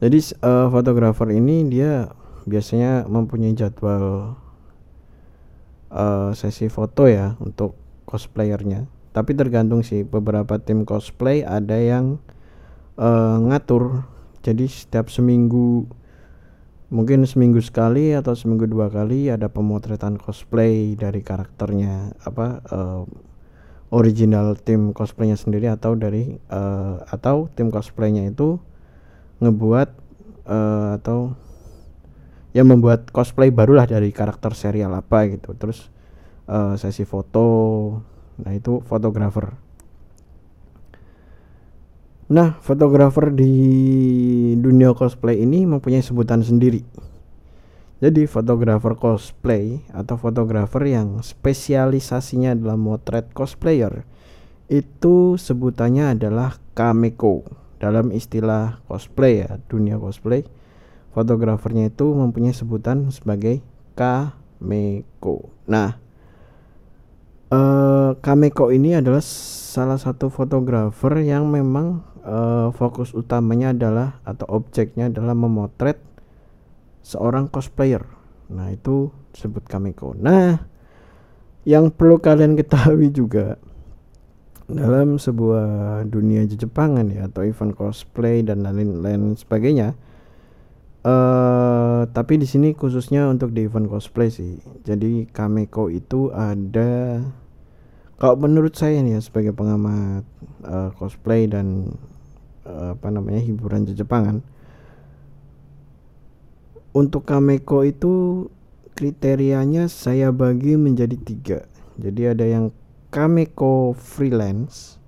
Jadi 0.00 0.18
uh, 0.44 0.68
fotografer 0.68 1.32
ini 1.32 1.68
dia 1.68 2.12
biasanya 2.44 3.08
mempunyai 3.08 3.56
jadwal 3.56 4.36
uh, 5.92 6.30
sesi 6.36 6.68
foto 6.68 7.08
ya 7.08 7.36
untuk 7.40 7.76
cosplayernya. 8.08 8.88
Tapi 9.16 9.32
tergantung 9.32 9.80
sih 9.80 10.04
beberapa 10.04 10.60
tim 10.60 10.84
cosplay 10.84 11.40
ada 11.40 11.80
yang 11.80 12.20
uh, 13.00 13.40
ngatur. 13.40 14.04
Jadi 14.44 14.68
setiap 14.68 15.08
seminggu 15.08 15.88
mungkin 16.86 17.26
seminggu 17.26 17.58
sekali 17.58 18.14
atau 18.14 18.38
seminggu 18.38 18.70
dua 18.70 18.86
kali 18.86 19.26
ada 19.26 19.50
pemotretan 19.50 20.22
cosplay 20.22 20.94
dari 20.94 21.18
karakternya 21.18 22.14
apa 22.22 22.62
uh, 22.70 23.02
original 23.90 24.54
tim 24.54 24.94
cosplaynya 24.94 25.34
sendiri 25.34 25.66
atau 25.66 25.98
dari 25.98 26.38
uh, 26.50 27.02
atau 27.10 27.50
tim 27.58 27.74
cosplaynya 27.74 28.30
itu 28.30 28.62
ngebuat 29.42 29.88
uh, 30.46 30.98
atau 30.98 31.34
yang 32.54 32.70
membuat 32.72 33.12
cosplay 33.12 33.52
barulah 33.52 33.84
dari 33.84 34.08
karakter 34.14 34.56
serial 34.56 34.96
apa 34.96 35.28
gitu. 35.28 35.52
Terus 35.58 35.92
uh, 36.48 36.78
sesi 36.78 37.04
foto 37.04 37.46
nah 38.36 38.52
itu 38.52 38.84
fotografer 38.84 39.65
nah 42.26 42.58
fotografer 42.58 43.30
di 43.30 43.52
dunia 44.58 44.92
cosplay 44.92 45.42
ini 45.42 45.62
mempunyai 45.62 46.02
sebutan 46.02 46.42
sendiri 46.42 46.82
jadi 48.02 48.28
fotografer 48.28 48.98
cosplay 48.98 49.80
atau 49.94 50.20
fotografer 50.20 50.84
yang 50.90 51.22
spesialisasinya 51.22 52.58
dalam 52.58 52.82
motret 52.82 53.30
cosplayer 53.32 54.04
itu 54.66 55.38
sebutannya 55.38 56.18
adalah 56.18 56.58
kameko 56.74 57.46
dalam 57.78 58.10
istilah 58.10 58.82
cosplay 58.90 59.46
ya 59.46 59.62
dunia 59.70 59.96
cosplay 59.96 60.42
fotografernya 61.16 61.88
itu 61.88 62.12
mempunyai 62.12 62.52
sebutan 62.52 63.08
sebagai 63.08 63.64
kameko. 63.96 65.48
Nah, 65.64 65.96
uh, 67.48 68.12
kameko 68.20 68.68
ini 68.68 69.00
adalah 69.00 69.24
salah 69.24 69.96
satu 69.96 70.28
fotografer 70.28 71.24
yang 71.24 71.48
memang 71.48 72.04
uh, 72.26 72.68
fokus 72.74 73.14
utamanya 73.14 73.70
adalah 73.70 74.18
atau 74.26 74.44
objeknya 74.50 75.08
adalah 75.08 75.32
memotret 75.32 76.02
seorang 77.06 77.46
cosplayer. 77.46 78.02
Nah, 78.50 78.74
itu 78.74 79.14
disebut 79.30 79.64
kameko. 79.70 80.18
Nah, 80.18 80.58
yang 81.62 81.94
perlu 81.94 82.18
kalian 82.18 82.58
ketahui 82.58 83.14
juga 83.14 83.56
dalam 84.66 85.14
sebuah 85.14 86.02
dunia 86.10 86.42
Jepangan 86.50 87.06
ya 87.06 87.30
atau 87.30 87.46
event 87.46 87.70
cosplay 87.70 88.42
dan 88.42 88.66
lain-lain 88.66 89.38
sebagainya 89.38 89.94
Uh, 91.06 92.02
tapi 92.10 92.34
di 92.34 92.50
sini 92.50 92.74
khususnya 92.74 93.30
untuk 93.30 93.54
di 93.54 93.70
event 93.70 93.86
cosplay 93.86 94.26
sih. 94.26 94.58
Jadi 94.82 95.30
Kameko 95.30 95.86
itu 95.86 96.34
ada 96.34 97.22
kalau 98.18 98.34
menurut 98.34 98.74
saya 98.74 98.98
nih 99.06 99.14
ya 99.14 99.20
sebagai 99.22 99.54
pengamat 99.54 100.26
uh, 100.66 100.90
cosplay 100.98 101.46
dan 101.46 101.94
apa 102.66 103.08
namanya 103.08 103.40
hiburan 103.40 103.86
Jepangan 103.86 104.42
untuk 106.90 107.28
Kameko 107.28 107.86
itu 107.86 108.46
kriterianya 108.96 109.92
saya 109.92 110.32
bagi 110.32 110.80
menjadi 110.80 111.16
tiga. 111.20 111.58
Jadi 112.00 112.22
ada 112.26 112.44
yang 112.48 112.72
Kameko 113.12 113.92
freelance, 113.96 115.00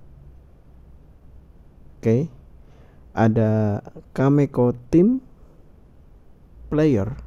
oke, 1.97 2.05
okay. 2.05 2.21
ada 3.13 3.81
Kameko 4.13 4.73
team, 4.93 5.21
player 6.69 7.17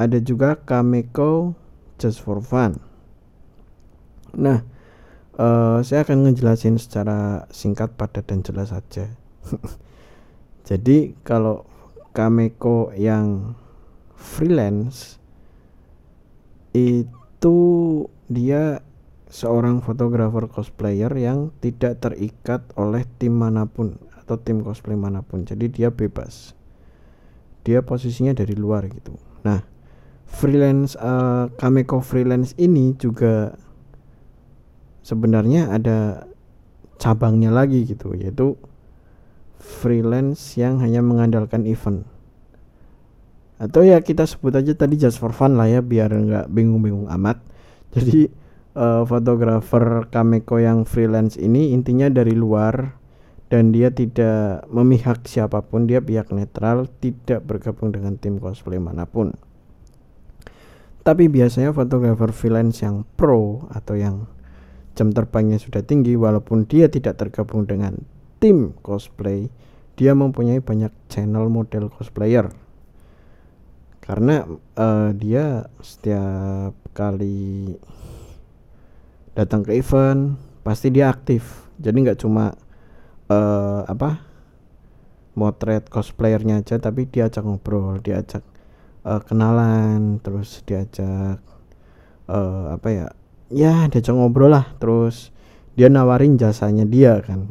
ada 0.00 0.18
juga 0.18 0.56
Kameko 0.56 1.52
just 2.00 2.24
for 2.24 2.40
fun 2.40 2.80
nah 4.32 4.64
uh, 5.38 5.78
saya 5.80 6.04
akan 6.04 6.28
ngejelasin 6.28 6.76
secara 6.76 7.46
singkat 7.48 7.94
padat 7.94 8.26
dan 8.28 8.42
jelas 8.44 8.74
saja. 8.74 9.08
Jadi 10.68 11.16
kalau 11.24 11.64
Kameko 12.12 12.92
yang 12.98 13.54
freelance 14.18 15.22
itu 16.74 17.58
dia 18.28 18.82
seorang 19.30 19.80
fotografer 19.80 20.50
cosplayer 20.50 21.08
yang 21.16 21.54
tidak 21.62 22.02
terikat 22.02 22.60
oleh 22.76 23.06
tim 23.16 23.38
mana 23.38 23.64
pun 23.64 23.96
atau 24.18 24.36
tim 24.36 24.60
cosplay 24.60 24.98
mana 24.98 25.24
pun. 25.24 25.46
Jadi 25.46 25.70
dia 25.72 25.88
bebas. 25.88 26.52
Dia 27.64 27.80
posisinya 27.80 28.36
dari 28.36 28.52
luar 28.52 28.88
gitu. 28.92 29.16
Nah 29.46 29.64
freelance 30.28 30.92
uh, 31.00 31.48
Kameko 31.56 32.04
freelance 32.04 32.52
ini 32.60 32.92
juga 33.00 33.56
sebenarnya 35.08 35.72
ada 35.72 36.28
cabangnya 37.00 37.48
lagi 37.48 37.88
gitu 37.88 38.12
yaitu 38.12 38.60
freelance 39.56 40.60
yang 40.60 40.84
hanya 40.84 41.00
mengandalkan 41.00 41.64
event. 41.64 42.04
Atau 43.56 43.88
ya 43.88 44.04
kita 44.04 44.28
sebut 44.28 44.52
aja 44.52 44.76
tadi 44.76 45.00
just 45.00 45.16
for 45.16 45.32
fun 45.32 45.56
lah 45.56 45.66
ya 45.66 45.80
biar 45.80 46.12
nggak 46.12 46.46
bingung-bingung 46.52 47.08
amat. 47.08 47.40
Jadi 47.96 48.28
uh, 48.76 49.08
fotografer 49.08 50.12
Kameko 50.12 50.60
yang 50.60 50.84
freelance 50.84 51.40
ini 51.40 51.72
intinya 51.72 52.12
dari 52.12 52.36
luar 52.36 53.00
dan 53.48 53.72
dia 53.72 53.88
tidak 53.88 54.68
memihak 54.68 55.24
siapa 55.24 55.64
pun 55.64 55.88
dia 55.88 56.04
pihak 56.04 56.28
netral 56.36 56.84
tidak 57.00 57.48
bergabung 57.48 57.96
dengan 57.96 58.20
tim 58.20 58.36
cosplay 58.36 58.76
mana 58.76 59.08
pun. 59.08 59.32
Tapi 61.00 61.32
biasanya 61.32 61.72
fotografer 61.72 62.28
freelance 62.36 62.84
yang 62.84 63.08
pro 63.16 63.64
atau 63.72 63.96
yang 63.96 64.28
jam 64.98 65.14
terbangnya 65.14 65.62
sudah 65.62 65.86
tinggi 65.86 66.18
walaupun 66.18 66.66
dia 66.66 66.90
tidak 66.90 67.22
tergabung 67.22 67.70
dengan 67.70 67.94
tim 68.42 68.74
cosplay 68.82 69.46
dia 69.98 70.14
mempunyai 70.14 70.62
banyak 70.62 70.94
channel 71.10 71.50
model 71.50 71.90
cosplayer. 71.90 72.54
Karena 73.98 74.46
uh, 74.78 75.10
dia 75.12 75.66
setiap 75.82 76.72
kali 76.94 77.74
datang 79.34 79.66
ke 79.66 79.74
event 79.74 80.38
pasti 80.62 80.94
dia 80.94 81.10
aktif. 81.10 81.66
Jadi 81.82 81.96
nggak 82.06 82.22
cuma 82.22 82.54
uh, 83.26 83.82
apa 83.90 84.22
motret 85.34 85.86
cosplayernya 85.90 86.62
aja 86.62 86.78
tapi 86.82 87.06
diajak 87.06 87.46
ngobrol 87.46 88.02
diajak 88.02 88.42
uh, 89.06 89.22
kenalan 89.22 90.18
terus 90.18 90.66
diajak 90.66 91.38
uh, 92.26 92.74
apa 92.74 92.88
ya 92.90 93.06
ya 93.52 93.88
diajak 93.88 94.14
ngobrol 94.14 94.52
lah. 94.52 94.76
Terus 94.80 95.32
dia 95.74 95.88
nawarin 95.92 96.36
jasanya 96.40 96.84
dia 96.88 97.20
kan. 97.20 97.48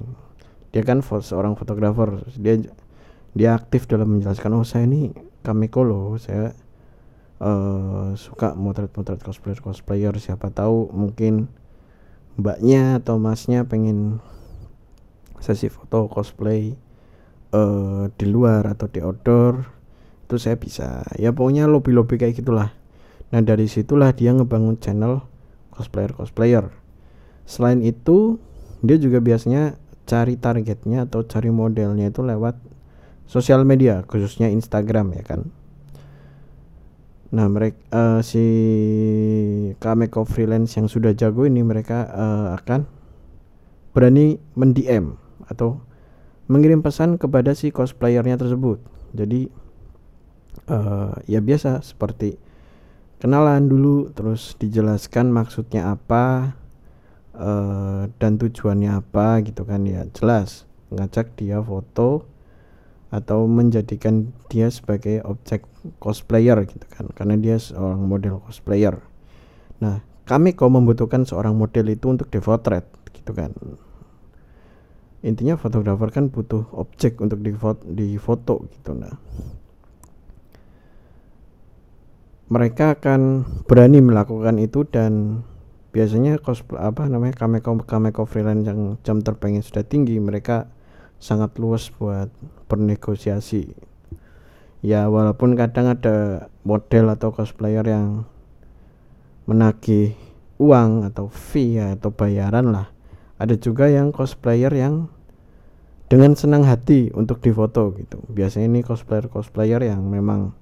Dia 0.74 0.84
kan 0.86 1.02
seorang 1.02 1.58
fotografer. 1.58 2.24
Dia 2.38 2.62
dia 3.38 3.54
aktif 3.54 3.86
dalam 3.86 4.18
menjelaskan 4.18 4.58
oh 4.58 4.66
saya 4.66 4.90
ini 4.90 5.14
kamiko 5.46 5.86
loh. 5.86 6.18
Saya 6.18 6.54
uh, 7.42 8.14
suka 8.18 8.54
motret-motret 8.58 9.22
cosplayer 9.22 9.60
cosplayer. 9.62 10.14
Siapa 10.18 10.50
tahu 10.54 10.90
mungkin 10.94 11.50
mbaknya 12.38 13.02
atau 13.02 13.18
masnya 13.18 13.66
pengen 13.66 14.22
sesi 15.38 15.70
foto 15.70 16.10
cosplay 16.10 16.74
uh, 17.54 18.10
di 18.14 18.26
luar 18.26 18.66
atau 18.66 18.90
di 18.90 19.02
outdoor 19.02 19.66
itu 20.28 20.36
saya 20.36 20.60
bisa. 20.60 21.08
Ya 21.16 21.32
pokoknya 21.32 21.72
lobby 21.72 21.96
lobby 21.96 22.20
kayak 22.20 22.44
gitulah. 22.44 22.76
Nah 23.32 23.40
dari 23.40 23.72
situlah 23.72 24.12
dia 24.12 24.36
ngebangun 24.36 24.76
channel 24.84 25.37
cosplayer 25.78 26.12
cosplayer 26.18 26.74
selain 27.46 27.86
itu 27.86 28.42
dia 28.82 28.98
juga 28.98 29.22
biasanya 29.22 29.78
cari 30.10 30.36
targetnya 30.36 31.06
atau 31.06 31.22
cari 31.24 31.54
modelnya 31.54 32.10
itu 32.10 32.26
lewat 32.26 32.58
sosial 33.30 33.62
media 33.64 34.02
khususnya 34.10 34.50
Instagram 34.50 35.14
ya 35.14 35.24
kan 35.24 35.42
nah 37.28 37.46
mereka 37.52 37.78
uh, 37.92 38.20
si 38.24 38.44
Kameko 39.78 40.24
freelance 40.26 40.80
yang 40.80 40.90
sudah 40.90 41.14
jago 41.14 41.44
ini 41.44 41.60
mereka 41.62 42.08
uh, 42.08 42.48
akan 42.56 42.88
berani 43.92 44.40
mendm 44.56 45.20
atau 45.48 45.84
mengirim 46.48 46.80
pesan 46.80 47.20
kepada 47.20 47.52
si 47.54 47.70
cosplayernya 47.70 48.40
tersebut. 48.40 48.80
Jadi 49.12 49.52
uh, 50.72 51.14
ya 51.28 51.44
biasa 51.44 51.84
seperti 51.84 52.40
kenalan 53.18 53.70
dulu, 53.70 54.14
terus 54.14 54.54
dijelaskan 54.62 55.34
maksudnya 55.34 55.94
apa 55.94 56.54
uh, 57.34 58.10
dan 58.22 58.38
tujuannya 58.38 58.94
apa 58.94 59.42
gitu 59.46 59.66
kan. 59.66 59.86
Ya 59.86 60.06
jelas. 60.14 60.66
Ngajak 60.94 61.36
dia 61.36 61.60
foto 61.60 62.24
atau 63.08 63.48
menjadikan 63.48 64.32
dia 64.52 64.68
sebagai 64.72 65.24
objek 65.26 65.66
cosplayer 66.00 66.64
gitu 66.66 66.86
kan. 66.88 67.10
Karena 67.14 67.36
dia 67.36 67.58
seorang 67.60 68.02
model 68.06 68.40
cosplayer. 68.44 69.02
Nah, 69.84 70.02
kami 70.28 70.56
kau 70.56 70.72
membutuhkan 70.72 71.24
seorang 71.28 71.56
model 71.56 71.92
itu 71.92 72.08
untuk 72.10 72.32
dipotret 72.32 72.88
gitu 73.14 73.32
kan. 73.36 73.52
Intinya 75.26 75.58
fotografer 75.58 76.14
kan 76.14 76.30
butuh 76.30 76.70
objek 76.78 77.20
untuk 77.20 77.42
di 77.42 77.52
foto, 77.52 77.84
di 77.84 78.16
foto 78.22 78.64
gitu. 78.70 78.94
Nah 78.94 79.18
mereka 82.48 82.96
akan 82.96 83.44
berani 83.68 84.00
melakukan 84.00 84.56
itu 84.60 84.88
dan 84.88 85.44
biasanya 85.92 86.40
kos 86.40 86.64
apa 86.80 87.08
namanya 87.12 87.36
kameko 87.36 87.84
kameko 87.84 88.24
freelance 88.24 88.68
yang 88.68 88.96
jam 89.04 89.20
terbangnya 89.20 89.64
sudah 89.64 89.84
tinggi 89.84 90.16
mereka 90.22 90.72
sangat 91.18 91.58
luas 91.60 91.92
buat 91.92 92.32
bernegosiasi. 92.72 93.74
Ya 94.86 95.10
walaupun 95.10 95.58
kadang 95.58 95.92
ada 95.92 96.48
model 96.62 97.12
atau 97.12 97.34
cosplayer 97.34 97.84
yang 97.84 98.30
menagih 99.50 100.14
uang 100.62 101.08
atau 101.08 101.32
fee 101.34 101.82
ya, 101.82 101.98
atau 101.98 102.14
bayaran 102.14 102.70
lah. 102.70 102.88
Ada 103.42 103.58
juga 103.58 103.90
yang 103.90 104.14
cosplayer 104.14 104.70
yang 104.74 105.10
dengan 106.08 106.38
senang 106.38 106.64
hati 106.64 107.12
untuk 107.12 107.42
difoto 107.42 107.92
gitu. 107.98 108.22
Biasanya 108.32 108.70
ini 108.70 108.82
cosplayer 108.86 109.28
cosplayer 109.28 109.82
yang 109.82 110.06
memang 110.08 110.54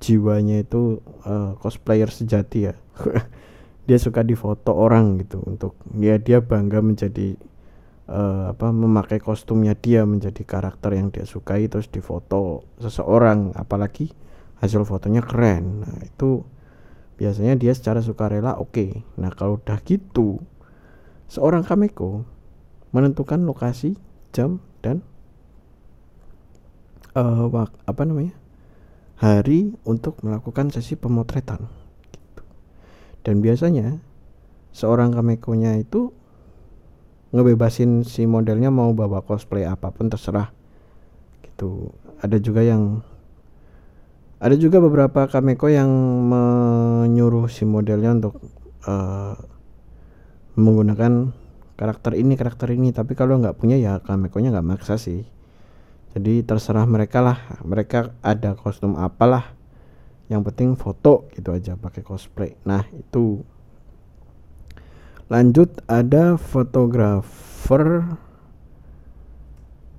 jiwanya 0.00 0.64
itu 0.64 1.04
uh, 1.28 1.54
cosplayer 1.60 2.08
sejati 2.08 2.72
ya 2.72 2.74
dia 3.86 3.98
suka 4.00 4.24
difoto 4.24 4.72
orang 4.72 5.20
gitu 5.20 5.44
untuk 5.44 5.76
ya 5.96 6.16
dia 6.16 6.40
bangga 6.40 6.80
menjadi 6.80 7.36
uh, 8.08 8.56
apa 8.56 8.72
memakai 8.72 9.20
kostumnya 9.20 9.76
dia 9.76 10.08
menjadi 10.08 10.42
karakter 10.42 10.96
yang 10.96 11.12
dia 11.12 11.28
sukai 11.28 11.68
terus 11.68 11.92
difoto 11.92 12.64
seseorang 12.80 13.52
apalagi 13.54 14.10
hasil 14.64 14.88
fotonya 14.88 15.20
keren 15.20 15.84
nah 15.84 15.96
itu 16.00 16.44
biasanya 17.20 17.60
dia 17.60 17.76
secara 17.76 18.00
sukarela 18.00 18.56
oke 18.56 18.72
okay. 18.72 18.90
nah 19.20 19.28
kalau 19.28 19.60
udah 19.60 19.76
gitu 19.84 20.40
seorang 21.28 21.62
kameko 21.62 22.24
menentukan 22.90 23.44
lokasi 23.44 23.94
jam 24.32 24.58
dan 24.80 25.04
uh, 27.14 27.46
wak, 27.46 27.70
apa 27.86 28.02
namanya 28.08 28.39
hari 29.20 29.76
untuk 29.84 30.16
melakukan 30.24 30.72
sesi 30.72 30.96
pemotretan 30.96 31.68
gitu. 32.08 32.42
dan 33.20 33.44
biasanya 33.44 34.00
seorang 34.72 35.12
kamekonya 35.12 35.76
itu 35.76 36.16
ngebebasin 37.30 38.02
si 38.02 38.26
modelnya 38.26 38.72
mau 38.74 38.90
bawa 38.90 39.22
cosplay 39.22 39.62
apa 39.62 39.94
pun 39.94 40.10
terserah 40.10 40.50
gitu. 41.46 41.94
Ada 42.20 42.42
juga 42.42 42.66
yang 42.66 43.06
ada 44.40 44.56
juga 44.56 44.80
beberapa 44.80 45.28
kameko 45.28 45.68
yang 45.68 45.90
menyuruh 46.26 47.46
si 47.46 47.68
modelnya 47.68 48.16
untuk 48.18 48.40
uh, 48.88 49.36
menggunakan 50.58 51.30
karakter 51.78 52.18
ini 52.18 52.34
karakter 52.34 52.74
ini. 52.74 52.90
Tapi 52.90 53.14
kalau 53.14 53.38
nggak 53.38 53.60
punya 53.60 53.78
ya 53.78 54.02
kamekonya 54.02 54.50
nggak 54.50 54.66
maksa 54.66 54.98
sih 54.98 55.22
jadi 56.10 56.42
terserah 56.42 56.86
mereka 56.90 57.22
lah. 57.22 57.38
Mereka 57.62 58.18
ada 58.18 58.58
kostum 58.58 58.98
apalah. 58.98 59.54
Yang 60.30 60.50
penting 60.50 60.70
foto 60.78 61.26
gitu 61.34 61.54
aja 61.54 61.74
pakai 61.78 62.02
cosplay. 62.02 62.54
Nah 62.66 62.86
itu. 62.94 63.42
Lanjut 65.30 65.78
ada 65.86 66.34
fotografer. 66.34 68.02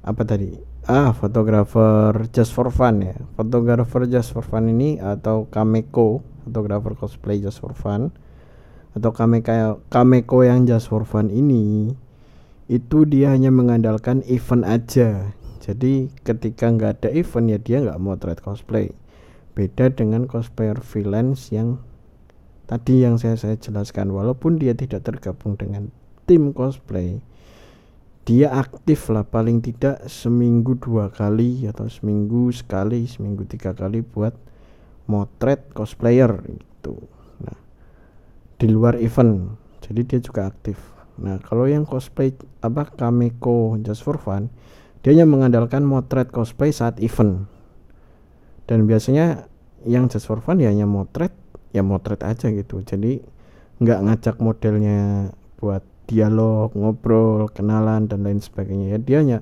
Apa 0.04 0.22
tadi? 0.28 0.56
Ah 0.84 1.16
fotografer 1.16 2.28
just 2.36 2.52
for 2.52 2.68
fun 2.68 3.08
ya. 3.08 3.16
Fotografer 3.40 4.04
just 4.08 4.36
for 4.36 4.44
fun 4.44 4.68
ini 4.68 5.00
atau 5.00 5.48
kameko. 5.48 6.20
Fotografer 6.44 6.96
cosplay 7.00 7.40
just 7.40 7.64
for 7.64 7.72
fun. 7.72 8.12
Atau 8.92 9.16
Kameko 9.16 9.80
Kameko 9.88 10.44
yang 10.44 10.68
just 10.68 10.92
for 10.92 11.08
fun 11.08 11.32
ini 11.32 11.96
itu 12.72 13.04
dia 13.04 13.36
hanya 13.36 13.52
mengandalkan 13.52 14.24
event 14.32 14.64
aja 14.64 15.36
jadi 15.62 16.10
ketika 16.26 16.74
nggak 16.74 16.92
ada 16.98 17.10
event 17.14 17.48
ya 17.54 17.60
dia 17.62 17.78
nggak 17.86 18.02
mau 18.02 18.18
trade 18.18 18.42
cosplay. 18.42 18.90
Beda 19.54 19.94
dengan 19.94 20.26
cosplayer 20.26 20.82
freelance 20.82 21.54
yang 21.54 21.78
tadi 22.66 23.06
yang 23.06 23.22
saya 23.22 23.38
saya 23.38 23.62
jelaskan. 23.62 24.10
Walaupun 24.10 24.58
dia 24.58 24.74
tidak 24.74 25.06
tergabung 25.06 25.54
dengan 25.54 25.94
tim 26.26 26.50
cosplay 26.50 27.22
dia 28.26 28.50
aktif 28.58 29.14
lah. 29.14 29.22
Paling 29.22 29.62
tidak 29.62 30.02
seminggu 30.10 30.82
dua 30.82 31.14
kali 31.14 31.70
atau 31.70 31.86
seminggu 31.86 32.50
sekali 32.50 33.06
seminggu 33.06 33.46
tiga 33.46 33.78
kali 33.78 34.02
buat 34.02 34.34
motret 35.06 35.70
cosplayer 35.78 36.42
gitu. 36.42 36.98
Di 38.58 38.66
luar 38.66 38.98
event. 38.98 39.62
Jadi 39.82 40.02
dia 40.10 40.20
juga 40.22 40.50
aktif. 40.50 40.82
Nah 41.22 41.38
kalau 41.38 41.70
yang 41.70 41.86
cosplay 41.86 42.34
apa 42.66 42.90
Kameko 42.98 43.78
just 43.86 44.02
for 44.02 44.18
fun 44.18 44.50
dia 45.02 45.18
hanya 45.18 45.26
mengandalkan 45.26 45.82
motret 45.82 46.30
cosplay 46.30 46.70
saat 46.70 47.02
event. 47.02 47.50
Dan 48.70 48.86
biasanya 48.86 49.50
yang 49.82 50.06
just 50.14 50.30
for 50.30 50.38
fun 50.46 50.62
ya 50.62 50.70
hanya 50.70 50.86
motret 50.86 51.34
ya 51.74 51.82
motret 51.82 52.22
aja 52.22 52.54
gitu. 52.54 52.86
Jadi 52.86 53.22
nggak 53.82 54.00
ngajak 54.06 54.36
modelnya 54.38 55.34
buat 55.58 55.82
dialog 56.06 56.70
ngobrol 56.78 57.50
kenalan 57.50 58.06
dan 58.06 58.22
lain 58.22 58.38
sebagainya. 58.38 58.94
Ya 58.94 59.00
dia 59.02 59.18
hanya 59.26 59.40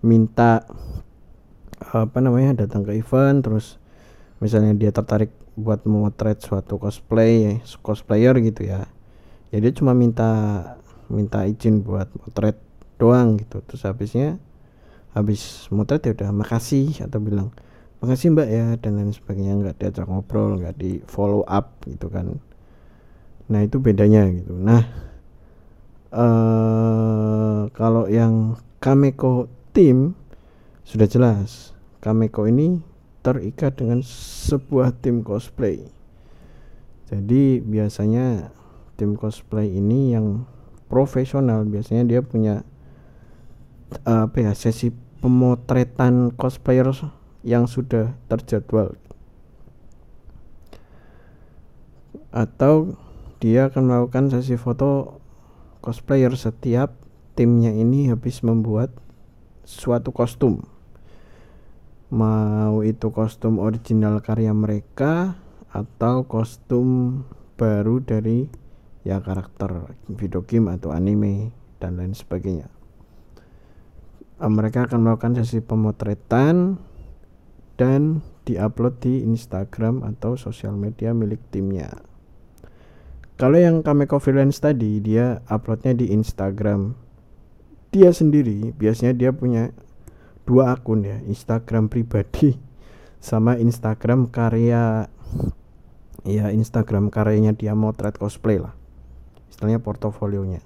minta 0.00 0.64
apa 1.92 2.18
namanya 2.24 2.64
datang 2.64 2.80
ke 2.80 2.96
event 2.96 3.44
terus 3.44 3.76
misalnya 4.40 4.72
dia 4.72 4.88
tertarik 4.88 5.30
buat 5.54 5.84
memotret 5.84 6.40
suatu 6.40 6.80
cosplay 6.80 7.60
cosplayer 7.84 8.40
gitu 8.40 8.64
ya. 8.64 8.88
Ya 9.52 9.60
cuma 9.76 9.92
minta 9.92 10.30
minta 11.12 11.44
izin 11.44 11.84
buat 11.84 12.08
motret 12.16 12.56
doang 12.96 13.36
gitu. 13.36 13.60
Terus 13.68 13.84
habisnya 13.84 14.40
habis 15.14 15.70
motret 15.70 16.02
ya 16.02 16.12
udah 16.12 16.30
makasih 16.34 16.90
atau 17.06 17.22
bilang 17.22 17.54
makasih 18.02 18.34
mbak 18.34 18.48
ya 18.50 18.66
dan 18.82 18.98
lain 18.98 19.14
sebagainya. 19.14 19.54
Nggak 19.56 19.76
diajak 19.80 20.06
ngobrol 20.10 20.60
nggak 20.60 20.74
di 20.76 21.00
follow 21.06 21.46
up 21.46 21.80
gitu 21.86 22.10
kan. 22.10 22.36
Nah 23.48 23.60
itu 23.62 23.78
bedanya 23.78 24.26
gitu. 24.28 24.52
Nah 24.58 24.82
uh, 26.10 27.70
kalau 27.72 28.10
yang 28.10 28.58
Kameko 28.82 29.48
tim 29.72 30.12
sudah 30.84 31.08
jelas 31.08 31.72
Kameko 32.04 32.44
ini 32.44 32.84
terikat 33.24 33.80
dengan 33.80 34.04
sebuah 34.04 34.92
tim 35.00 35.24
cosplay. 35.24 35.80
Jadi 37.08 37.64
biasanya 37.64 38.52
tim 39.00 39.16
cosplay 39.16 39.72
ini 39.72 40.12
yang 40.12 40.44
profesional 40.92 41.64
biasanya 41.64 42.04
dia 42.04 42.20
punya 42.20 42.60
uh, 44.04 44.28
apa 44.28 44.36
ya 44.44 44.52
sesi 44.52 44.92
pemotretan 45.24 46.36
cosplayer 46.36 46.92
yang 47.40 47.64
sudah 47.64 48.12
terjadwal. 48.28 48.92
Atau 52.28 53.00
dia 53.40 53.72
akan 53.72 53.88
melakukan 53.88 54.28
sesi 54.28 54.60
foto 54.60 55.16
cosplayer 55.80 56.36
setiap 56.36 56.92
timnya 57.32 57.72
ini 57.72 58.12
habis 58.12 58.44
membuat 58.44 58.92
suatu 59.64 60.12
kostum. 60.12 60.60
Mau 62.12 62.84
itu 62.84 63.08
kostum 63.08 63.64
original 63.64 64.20
karya 64.20 64.52
mereka 64.52 65.40
atau 65.72 66.28
kostum 66.28 67.24
baru 67.56 68.04
dari 68.04 68.44
ya 69.08 69.24
karakter 69.24 69.96
video 70.04 70.44
game 70.44 70.68
atau 70.68 70.92
anime 70.92 71.48
dan 71.80 71.96
lain 71.96 72.12
sebagainya 72.12 72.73
uh, 74.38 74.50
mereka 74.50 74.86
akan 74.88 75.04
melakukan 75.04 75.38
sesi 75.38 75.60
pemotretan 75.60 76.78
dan 77.74 78.22
diupload 78.46 79.02
di 79.02 79.24
Instagram 79.26 80.04
atau 80.06 80.38
sosial 80.38 80.76
media 80.78 81.10
milik 81.10 81.40
timnya. 81.50 81.90
Kalau 83.34 83.58
yang 83.58 83.82
Kameko 83.82 84.22
freelance 84.22 84.62
tadi 84.62 85.02
dia 85.02 85.42
uploadnya 85.50 85.98
di 85.98 86.14
Instagram. 86.14 86.94
Dia 87.90 88.10
sendiri 88.10 88.74
biasanya 88.74 89.14
dia 89.14 89.30
punya 89.34 89.70
dua 90.46 90.74
akun 90.74 91.02
ya 91.06 91.18
Instagram 91.26 91.90
pribadi 91.90 92.54
sama 93.22 93.58
Instagram 93.58 94.30
karya. 94.30 95.10
Ya 96.24 96.48
Instagram 96.48 97.12
karyanya 97.12 97.52
dia 97.52 97.76
motret 97.76 98.16
cosplay 98.16 98.56
lah 98.56 98.72
istilahnya 99.54 99.78
portofolionya. 99.78 100.58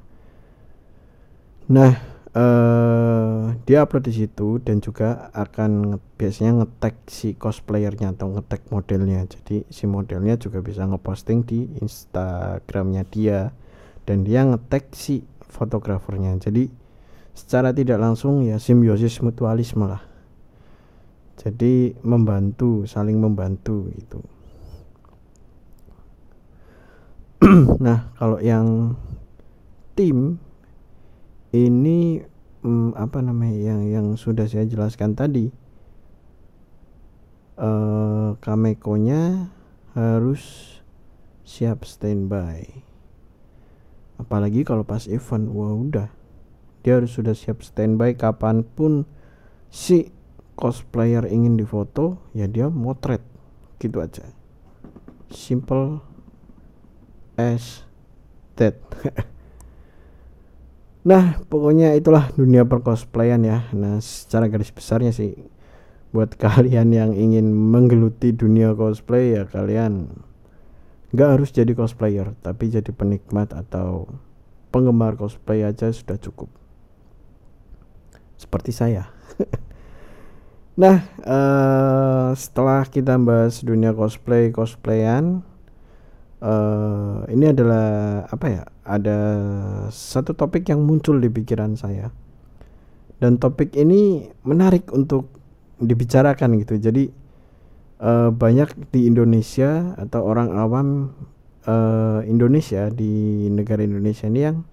Nah 1.69 2.01
eh, 2.39 3.43
dia 3.67 3.83
upload 3.83 4.07
di 4.07 4.15
situ 4.15 4.63
dan 4.63 4.79
juga 4.79 5.29
akan 5.35 5.99
biasanya 6.15 6.63
ngetek 6.63 6.95
si 7.11 7.35
cosplayernya 7.35 8.15
atau 8.15 8.31
ngetek 8.31 8.71
modelnya. 8.71 9.27
Jadi 9.27 9.67
si 9.69 9.91
modelnya 9.91 10.39
juga 10.39 10.63
bisa 10.63 10.87
ngeposting 10.87 11.43
di 11.43 11.67
Instagramnya 11.83 13.03
dia 13.11 13.51
dan 14.07 14.23
dia 14.23 14.47
ngetek 14.47 14.95
si 14.95 15.27
fotografernya. 15.51 16.39
Jadi 16.39 16.71
secara 17.35 17.75
tidak 17.75 17.99
langsung 17.99 18.47
ya 18.47 18.63
simbiosis 18.63 19.19
mutualisme 19.19 19.85
lah. 19.91 20.03
Jadi 21.39 21.95
membantu 22.03 22.83
saling 22.83 23.15
membantu 23.15 23.87
itu 23.95 24.19
nah 27.85 28.11
kalau 28.19 28.43
yang 28.43 28.99
tim 29.95 30.43
ini 31.53 32.21
hmm, 32.61 32.93
apa 32.99 33.25
namanya 33.25 33.73
yang 33.73 33.81
yang 33.89 34.07
sudah 34.21 34.45
saya 34.45 34.69
jelaskan 34.69 35.17
tadi 35.17 35.49
uh, 37.59 38.37
kamekonya 38.41 39.53
harus 39.97 40.77
siap 41.43 41.89
standby. 41.89 42.85
Apalagi 44.19 44.67
kalau 44.67 44.85
pas 44.85 45.07
event 45.11 45.49
wah 45.51 45.75
udah. 45.75 46.11
Dia 46.83 47.03
harus 47.03 47.15
sudah 47.15 47.35
siap 47.35 47.65
standby 47.65 48.15
kapan 48.15 48.63
pun 48.63 49.07
si 49.69 50.11
cosplayer 50.59 51.27
ingin 51.27 51.59
difoto 51.59 52.19
ya 52.35 52.47
dia 52.47 52.71
motret. 52.71 53.23
Gitu 53.79 53.99
aja. 54.03 54.27
Simple 55.31 56.03
as 57.39 57.87
that 58.59 58.75
Nah, 61.07 61.39
pokoknya 61.47 61.95
itulah 61.95 62.35
dunia 62.35 62.67
percosplayan 62.67 63.47
ya. 63.47 63.71
Nah, 63.71 64.03
secara 64.03 64.51
garis 64.51 64.75
besarnya 64.75 65.15
sih 65.15 65.39
buat 66.11 66.35
kalian 66.43 66.91
yang 66.91 67.11
ingin 67.15 67.53
menggeluti 67.53 68.33
dunia 68.33 68.73
cosplay 68.73 69.37
ya 69.37 69.45
kalian 69.45 70.25
nggak 71.09 71.41
harus 71.41 71.51
jadi 71.53 71.73
cosplayer, 71.73 72.37
tapi 72.45 72.69
jadi 72.69 72.93
penikmat 72.93 73.57
atau 73.57 74.13
penggemar 74.69 75.17
cosplay 75.17 75.65
aja 75.65 75.89
sudah 75.89 76.21
cukup. 76.21 76.53
Seperti 78.37 78.77
saya. 78.77 79.09
nah, 80.83 81.09
uh, 81.25 82.37
setelah 82.37 82.85
kita 82.85 83.17
bahas 83.17 83.65
dunia 83.65 83.97
cosplay 83.97 84.53
cosplayan, 84.53 85.41
uh, 86.45 87.25
ini 87.33 87.57
adalah 87.57 87.89
apa 88.29 88.47
ya? 88.53 88.65
Ada 88.89 89.19
satu 89.93 90.33
topik 90.33 90.73
yang 90.73 90.81
muncul 90.81 91.21
di 91.21 91.29
pikiran 91.29 91.77
saya, 91.77 92.09
dan 93.21 93.37
topik 93.37 93.77
ini 93.77 94.33
menarik 94.49 94.89
untuk 94.97 95.29
dibicarakan 95.77 96.57
gitu. 96.65 96.81
Jadi 96.81 97.13
uh, 98.01 98.33
banyak 98.33 98.91
di 98.91 99.05
Indonesia 99.05 99.95
atau 100.01 100.25
orang 100.25 100.57
awam 100.57 101.13
uh, 101.69 102.25
Indonesia 102.25 102.89
di 102.89 103.47
negara 103.53 103.85
Indonesia 103.85 104.27
ini 104.27 104.41
yang 104.41 104.65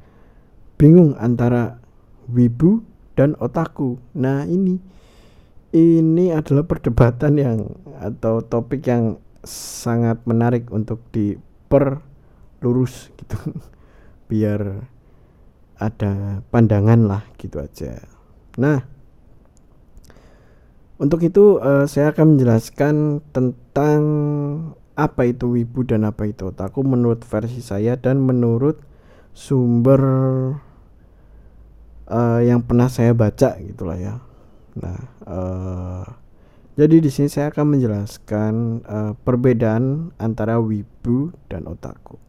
bingung 0.79 1.17
antara 1.19 1.81
wibu 2.31 2.81
dan 3.19 3.35
otaku. 3.41 3.99
Nah 4.15 4.47
ini 4.47 4.79
ini 5.75 6.31
adalah 6.31 6.63
perdebatan 6.63 7.33
yang 7.35 7.59
atau 7.99 8.39
topik 8.39 8.87
yang 8.87 9.19
sangat 9.45 10.23
menarik 10.25 10.71
untuk 10.71 11.03
di 11.11 11.37
per 11.67 12.01
lurus 12.63 13.13
gitu 13.19 13.37
biar 14.31 14.87
ada 15.75 16.41
pandangan 16.49 17.05
lah 17.05 17.23
gitu 17.35 17.59
aja 17.59 17.99
nah 18.55 18.83
untuk 20.95 21.27
itu 21.27 21.59
uh, 21.59 21.83
saya 21.85 22.15
akan 22.15 22.35
menjelaskan 22.35 23.19
tentang 23.35 24.01
apa 24.95 25.27
itu 25.27 25.59
wibu 25.59 25.83
dan 25.83 26.07
apa 26.07 26.31
itu 26.31 26.47
otaku 26.47 26.87
menurut 26.87 27.27
versi 27.27 27.59
saya 27.59 27.99
dan 27.99 28.23
menurut 28.23 28.79
sumber 29.35 30.01
uh, 32.07 32.39
yang 32.39 32.63
pernah 32.63 32.87
saya 32.87 33.11
baca 33.11 33.59
gitulah 33.59 33.99
ya 33.99 34.23
nah 34.79 34.99
uh, 35.27 36.07
jadi 36.75 36.99
di 36.99 37.07
sini 37.07 37.31
saya 37.31 37.55
akan 37.55 37.79
menjelaskan 37.79 38.53
uh, 38.83 39.11
perbedaan 39.23 40.11
antara 40.19 40.59
wibu 40.59 41.31
dan 41.47 41.71
otaku. 41.71 42.19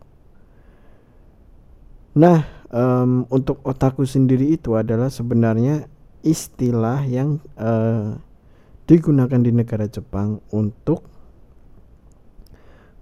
Nah, 2.16 2.48
um, 2.72 3.28
untuk 3.28 3.60
otaku 3.60 4.08
sendiri 4.08 4.56
itu 4.56 4.72
adalah 4.72 5.12
sebenarnya 5.12 5.84
istilah 6.24 7.04
yang 7.04 7.44
uh, 7.60 8.16
digunakan 8.88 9.36
di 9.36 9.52
negara 9.52 9.84
Jepang 9.84 10.40
untuk 10.48 11.04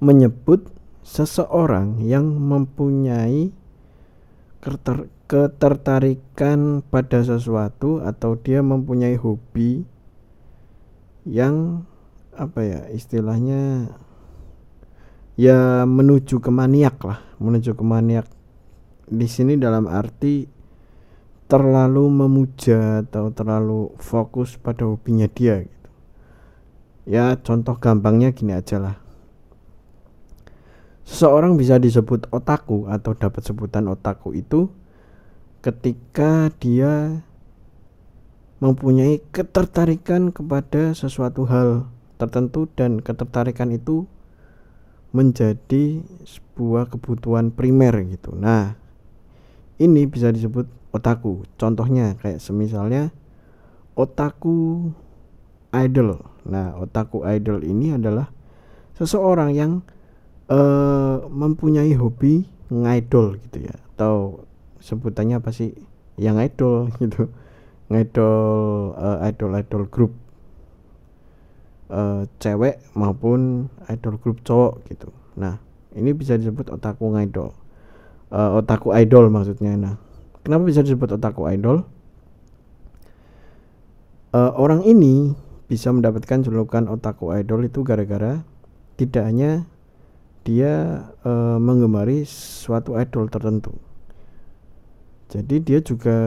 menyebut 0.03 0.66
seseorang 1.07 2.03
yang 2.03 2.27
mempunyai 2.27 3.55
ketertarikan 5.29 6.81
pada 6.83 7.20
sesuatu 7.22 8.00
atau 8.03 8.35
dia 8.40 8.64
mempunyai 8.64 9.14
hobi 9.14 9.85
yang 11.29 11.87
apa 12.35 12.61
ya 12.64 12.81
istilahnya 12.90 13.92
ya 15.37 15.85
menuju 15.85 16.40
ke 16.40 16.50
maniak 16.50 16.96
lah 17.05 17.20
menuju 17.37 17.77
ke 17.77 17.85
maniak 17.85 18.27
di 19.08 19.26
sini 19.28 19.60
dalam 19.60 19.88
arti 19.88 20.48
terlalu 21.44 22.08
memuja 22.08 23.04
atau 23.04 23.28
terlalu 23.30 23.92
fokus 24.00 24.56
pada 24.56 24.88
hobinya 24.88 25.28
dia 25.28 25.60
gitu 25.60 25.90
ya 27.04 27.36
contoh 27.40 27.76
gampangnya 27.76 28.32
gini 28.32 28.56
aja 28.56 28.80
lah 28.80 28.96
seseorang 31.04 31.60
bisa 31.60 31.76
disebut 31.76 32.32
otaku 32.32 32.88
atau 32.88 33.12
dapat 33.12 33.44
sebutan 33.44 33.92
otaku 33.92 34.32
itu 34.32 34.72
ketika 35.60 36.48
dia 36.56 37.20
mempunyai 38.64 39.20
ketertarikan 39.28 40.32
kepada 40.32 40.96
sesuatu 40.96 41.44
hal 41.44 41.92
tertentu 42.16 42.64
dan 42.72 43.04
ketertarikan 43.04 43.68
itu 43.76 44.08
menjadi 45.14 46.02
sebuah 46.26 46.90
kebutuhan 46.90 47.54
primer 47.54 47.94
gitu. 48.10 48.34
Nah, 48.34 48.74
ini 49.78 50.06
bisa 50.06 50.30
disebut 50.30 50.66
otaku. 50.94 51.42
Contohnya 51.58 52.14
kayak 52.22 52.38
semisalnya 52.38 53.10
otaku 53.98 54.90
idol. 55.74 56.22
Nah, 56.46 56.78
otaku 56.78 57.26
idol 57.26 57.66
ini 57.66 57.98
adalah 57.98 58.30
seseorang 58.94 59.50
yang 59.56 59.82
uh, 60.46 61.26
mempunyai 61.26 61.94
hobi 61.98 62.46
ngidol 62.70 63.42
gitu 63.48 63.66
ya. 63.66 63.74
Atau 63.94 64.46
sebutannya 64.78 65.42
apa 65.42 65.50
sih? 65.50 65.74
Yang 66.14 66.54
idol 66.54 66.74
gitu. 67.02 67.26
Ngidol 67.90 68.38
uh, 68.94 69.18
idol 69.26 69.50
idol 69.58 69.84
grup. 69.90 70.12
Uh, 71.84 72.24
cewek 72.40 72.80
maupun 72.96 73.68
idol 73.90 74.16
grup 74.22 74.40
cowok 74.46 74.82
gitu. 74.88 75.10
Nah 75.37 75.60
ini 75.94 76.10
bisa 76.16 76.34
disebut 76.34 76.72
otaku 76.72 77.12
ngidol 77.12 77.54
uh, 78.34 78.58
otaku 78.58 78.90
idol 78.98 79.30
maksudnya 79.30 79.78
nah. 79.78 79.94
Kenapa 80.42 80.66
bisa 80.68 80.82
disebut 80.84 81.16
otaku 81.16 81.46
idol? 81.48 81.86
Uh, 84.34 84.50
orang 84.58 84.82
ini 84.82 85.32
bisa 85.70 85.94
mendapatkan 85.94 86.42
julukan 86.42 86.90
otaku 86.90 87.32
idol 87.32 87.64
itu 87.64 87.86
gara-gara 87.86 88.42
tidak 88.98 89.24
hanya 89.24 89.64
dia 90.44 91.06
uh, 91.24 91.56
menggemari 91.56 92.26
suatu 92.28 92.98
idol 92.98 93.30
tertentu. 93.32 93.72
Jadi 95.32 95.56
dia 95.64 95.80
juga 95.80 96.18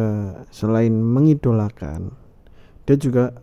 selain 0.50 0.90
mengidolakan, 0.90 2.12
dia 2.90 2.98
juga 2.98 3.38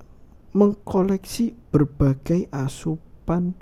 mengkoleksi 0.50 1.55
berbagai 1.70 2.50
asupan 2.50 3.55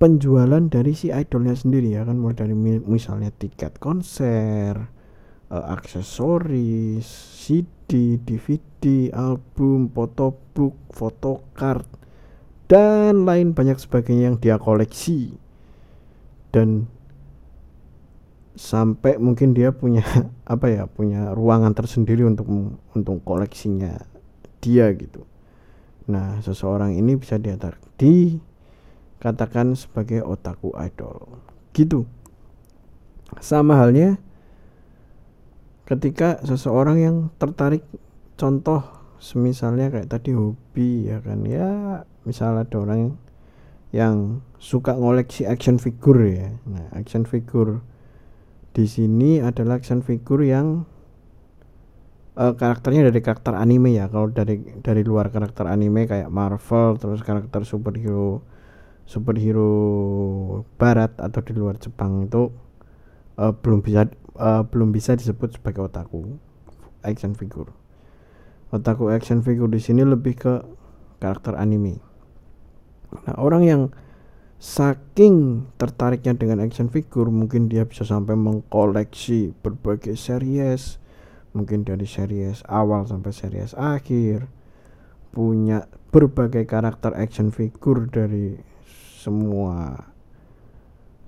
penjualan 0.00 0.64
dari 0.72 0.96
si 0.96 1.12
idolnya 1.12 1.52
sendiri 1.52 1.92
ya 1.92 2.08
kan 2.08 2.16
mulai 2.16 2.32
dari 2.32 2.56
misalnya 2.56 3.28
tiket 3.36 3.76
konser, 3.76 4.88
uh, 5.52 5.64
aksesoris, 5.76 7.04
CD, 7.36 8.16
DVD, 8.16 9.12
album, 9.12 9.92
fotobook, 9.92 10.72
photocard 10.88 11.84
dan 12.64 13.28
lain 13.28 13.52
banyak 13.52 13.76
sebagainya 13.76 14.32
yang 14.32 14.38
dia 14.40 14.56
koleksi. 14.56 15.36
Dan 16.48 16.88
sampai 18.56 19.20
mungkin 19.20 19.52
dia 19.52 19.76
punya 19.76 20.02
apa 20.54 20.66
ya 20.72 20.88
punya 20.88 21.36
ruangan 21.36 21.76
tersendiri 21.76 22.24
untuk 22.24 22.48
untuk 22.96 23.20
koleksinya 23.20 24.00
dia 24.64 24.88
gitu. 24.96 25.28
Nah 26.08 26.40
seseorang 26.40 26.96
ini 26.96 27.20
bisa 27.20 27.36
diantar 27.36 27.76
dikatakan 29.20 29.76
sebagai 29.76 30.24
otaku 30.24 30.72
idol. 30.80 31.44
Gitu. 31.76 32.08
Sama 33.36 33.76
halnya 33.76 34.16
ketika 35.84 36.40
seseorang 36.40 36.96
yang 36.96 37.16
tertarik 37.36 37.84
contoh 38.40 38.80
semisalnya 39.20 39.92
kayak 39.92 40.08
tadi 40.08 40.32
hobi 40.32 41.12
ya 41.12 41.20
kan? 41.20 41.44
Ya 41.44 41.68
misal 42.24 42.64
ada 42.64 42.80
orang 42.80 43.20
yang 43.92 44.40
suka 44.56 44.96
ngoleksi 44.96 45.44
action 45.44 45.76
figure 45.76 46.24
ya. 46.24 46.56
Nah 46.64 46.88
action 46.96 47.28
figure 47.28 47.84
di 48.72 48.88
sini 48.88 49.44
adalah 49.44 49.76
action 49.76 50.00
figure 50.00 50.48
yang 50.48 50.88
uh, 52.40 52.56
karakternya 52.56 53.12
dari 53.12 53.20
karakter 53.20 53.52
anime 53.52 53.92
ya. 53.92 54.08
Kalau 54.08 54.32
dari 54.32 54.64
dari 54.80 55.04
luar 55.04 55.28
karakter 55.28 55.68
anime 55.68 56.08
kayak 56.08 56.32
Marvel 56.32 56.96
terus 56.96 57.20
karakter 57.20 57.68
superhero 57.68 58.40
superhero 59.10 59.72
barat 60.78 61.10
atau 61.18 61.42
di 61.42 61.50
luar 61.58 61.74
Jepang 61.82 62.30
itu 62.30 62.54
uh, 63.42 63.50
belum 63.50 63.82
bisa 63.82 64.06
uh, 64.38 64.62
belum 64.62 64.94
bisa 64.94 65.18
disebut 65.18 65.58
sebagai 65.58 65.90
otaku 65.90 66.38
action 67.02 67.34
figure. 67.34 67.74
Otaku 68.70 69.10
action 69.10 69.42
figure 69.42 69.66
di 69.66 69.82
sini 69.82 70.06
lebih 70.06 70.38
ke 70.38 70.62
karakter 71.18 71.58
anime. 71.58 71.98
Nah 73.26 73.34
orang 73.34 73.66
yang 73.66 73.82
saking 74.62 75.66
tertariknya 75.74 76.38
dengan 76.38 76.62
action 76.62 76.86
figure 76.86 77.34
mungkin 77.34 77.66
dia 77.66 77.82
bisa 77.88 78.06
sampai 78.06 78.38
mengkoleksi 78.38 79.56
berbagai 79.58 80.14
series 80.14 81.02
mungkin 81.50 81.82
dari 81.82 82.06
series 82.06 82.62
awal 82.70 83.08
sampai 83.08 83.32
series 83.34 83.74
akhir 83.74 84.46
punya 85.34 85.88
berbagai 86.14 86.68
karakter 86.68 87.16
action 87.16 87.48
figure 87.50 88.06
dari 88.06 88.69
semua 89.20 90.08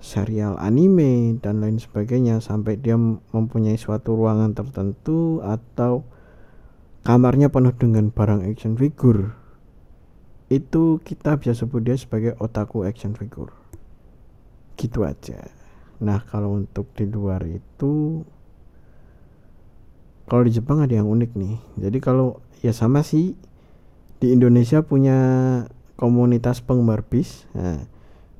serial 0.01 0.57
anime 0.57 1.37
dan 1.39 1.61
lain 1.61 1.77
sebagainya 1.77 2.41
sampai 2.41 2.81
dia 2.81 2.97
mempunyai 2.97 3.77
suatu 3.77 4.17
ruangan 4.17 4.57
tertentu 4.57 5.39
atau 5.45 6.01
kamarnya 7.05 7.53
penuh 7.53 7.71
dengan 7.77 8.09
barang 8.09 8.41
action 8.43 8.73
figure. 8.73 9.37
Itu 10.49 10.99
kita 11.05 11.37
bisa 11.37 11.53
sebut 11.53 11.85
dia 11.85 11.95
sebagai 11.95 12.33
otaku 12.41 12.83
action 12.83 13.13
figure. 13.13 13.53
Gitu 14.75 15.05
aja. 15.05 15.45
Nah 16.01 16.25
kalau 16.25 16.57
untuk 16.57 16.89
di 16.97 17.05
luar 17.05 17.45
itu 17.45 18.25
kalau 20.27 20.43
di 20.43 20.51
Jepang 20.51 20.81
ada 20.81 20.97
yang 20.97 21.07
unik 21.07 21.31
nih. 21.37 21.55
Jadi 21.77 21.97
kalau 22.01 22.41
ya 22.59 22.73
sama 22.73 23.05
sih 23.05 23.37
di 24.19 24.35
Indonesia 24.35 24.83
punya 24.83 25.19
komunitas 25.95 26.59
penggemar 26.59 27.05
bis 27.05 27.45
nah, 27.53 27.85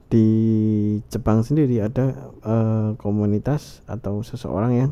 di 0.10 0.28
Jepang 1.10 1.42
sendiri 1.42 1.82
ada 1.82 2.34
uh, 2.46 2.94
komunitas 3.02 3.82
atau 3.89 4.22
seseorang 4.22 4.74
yang 4.74 4.92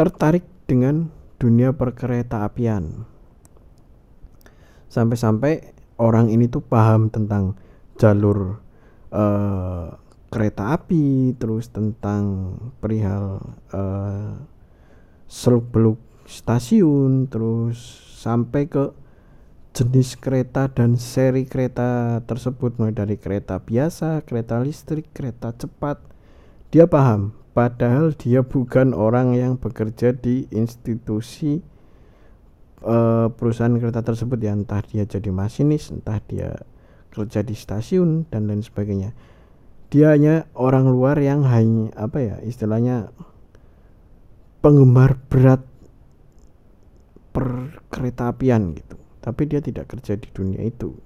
tertarik 0.00 0.44
dengan 0.68 1.12
dunia 1.36 1.76
perkereta 1.76 2.44
apian 2.44 3.04
sampai-sampai 4.88 5.76
orang 6.00 6.32
ini 6.32 6.48
tuh 6.48 6.64
paham 6.64 7.12
tentang 7.12 7.58
jalur 8.00 8.62
uh, 9.12 9.92
kereta 10.28 10.76
api 10.76 11.36
terus 11.36 11.68
tentang 11.72 12.54
perihal 12.80 13.40
uh, 13.72 14.36
seluk 15.28 15.68
beluk 15.72 16.00
stasiun 16.28 17.28
terus 17.28 17.80
sampai 18.20 18.68
ke 18.68 18.92
jenis 19.78 20.18
kereta 20.18 20.66
dan 20.66 20.98
seri 20.98 21.46
kereta 21.46 22.18
tersebut 22.26 22.82
mulai 22.82 22.90
dari 22.90 23.14
kereta 23.14 23.62
biasa, 23.62 24.26
kereta 24.26 24.58
listrik, 24.58 25.06
kereta 25.14 25.54
cepat. 25.54 26.02
Dia 26.74 26.90
paham, 26.90 27.30
padahal 27.54 28.10
dia 28.18 28.42
bukan 28.42 28.90
orang 28.90 29.38
yang 29.38 29.54
bekerja 29.54 30.18
di 30.18 30.50
institusi 30.50 31.62
uh, 32.82 33.30
perusahaan 33.30 33.78
kereta 33.78 34.02
tersebut 34.02 34.42
ya 34.42 34.50
entah 34.50 34.82
dia 34.82 35.06
jadi 35.06 35.30
masinis, 35.30 35.94
entah 35.94 36.18
dia 36.26 36.58
kerja 37.14 37.46
di 37.46 37.54
stasiun 37.54 38.26
dan 38.34 38.50
lain 38.50 38.66
sebagainya. 38.66 39.14
Dia 39.94 40.18
hanya 40.18 40.50
orang 40.58 40.90
luar 40.90 41.22
yang 41.22 41.46
hanya 41.46 41.94
apa 41.94 42.18
ya 42.18 42.36
istilahnya 42.42 43.14
penggemar 44.58 45.22
berat 45.30 45.62
per 47.30 47.78
kereta 47.94 48.34
apian 48.34 48.74
gitu 48.74 49.07
tapi 49.28 49.44
dia 49.44 49.60
tidak 49.60 49.92
kerja 49.92 50.16
di 50.16 50.24
dunia 50.32 50.64
itu. 50.64 50.96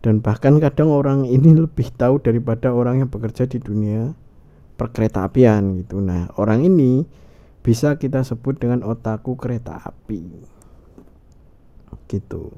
Dan 0.00 0.24
bahkan 0.24 0.56
kadang 0.56 0.88
orang 0.88 1.28
ini 1.28 1.52
lebih 1.52 1.92
tahu 1.92 2.24
daripada 2.24 2.72
orang 2.72 3.04
yang 3.04 3.12
bekerja 3.12 3.44
di 3.44 3.60
dunia 3.60 4.16
perkereta 4.80 5.28
apian 5.28 5.76
gitu. 5.76 6.00
Nah 6.00 6.32
orang 6.40 6.64
ini 6.64 7.04
bisa 7.60 8.00
kita 8.00 8.24
sebut 8.24 8.56
dengan 8.56 8.80
otaku 8.80 9.36
kereta 9.36 9.76
api. 9.76 10.24
Gitu. 12.08 12.48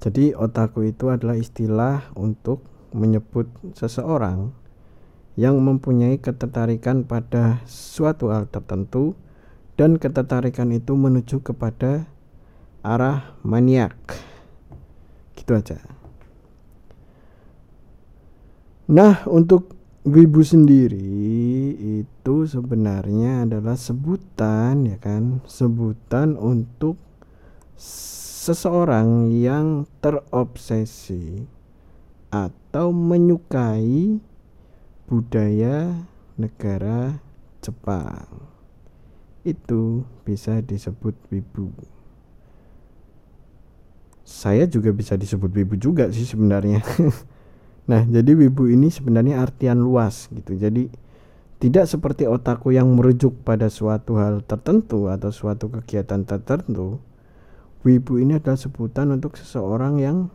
Jadi 0.00 0.32
otaku 0.32 0.88
itu 0.88 1.12
adalah 1.12 1.36
istilah 1.36 2.08
untuk 2.16 2.64
menyebut 2.96 3.52
seseorang 3.76 4.56
yang 5.36 5.60
mempunyai 5.60 6.16
ketertarikan 6.16 7.04
pada 7.04 7.60
suatu 7.68 8.32
hal 8.32 8.48
tertentu 8.48 9.12
dan 9.76 10.00
ketertarikan 10.00 10.72
itu 10.72 10.96
menuju 10.96 11.44
kepada 11.44 12.06
arah 12.82 13.34
maniak 13.42 13.94
gitu 15.34 15.58
aja. 15.58 15.80
Nah 18.88 19.26
untuk 19.28 19.76
wibu 20.08 20.40
sendiri 20.40 20.96
itu 22.00 22.36
sebenarnya 22.48 23.44
adalah 23.44 23.76
sebutan 23.76 24.88
ya 24.88 24.96
kan? 24.96 25.44
Sebutan 25.44 26.40
untuk 26.40 26.96
seseorang 27.78 29.28
yang 29.28 29.84
terobsesi 30.00 31.44
atau 32.32 32.92
menyukai 32.92 34.20
budaya 35.08 36.04
negara 36.36 37.20
Jepang. 37.60 38.48
Itu 39.44 40.04
bisa 40.24 40.60
disebut 40.60 41.16
wibu 41.32 41.97
saya 44.28 44.68
juga 44.68 44.92
bisa 44.92 45.16
disebut 45.16 45.48
wibu 45.56 45.80
juga 45.80 46.12
sih 46.12 46.28
sebenarnya. 46.28 46.84
Nah 47.88 48.04
jadi 48.04 48.36
wibu 48.36 48.68
ini 48.68 48.92
sebenarnya 48.92 49.40
artian 49.40 49.80
luas 49.80 50.28
gitu. 50.28 50.52
Jadi 50.52 50.92
tidak 51.56 51.88
seperti 51.88 52.28
otakku 52.28 52.68
yang 52.68 52.84
merujuk 52.92 53.40
pada 53.48 53.72
suatu 53.72 54.20
hal 54.20 54.44
tertentu 54.44 55.08
atau 55.08 55.32
suatu 55.32 55.72
kegiatan 55.72 56.20
tertentu 56.28 57.00
wibu 57.88 58.20
ini 58.20 58.36
adalah 58.36 58.60
sebutan 58.60 59.16
untuk 59.16 59.40
seseorang 59.40 60.04
yang 60.04 60.28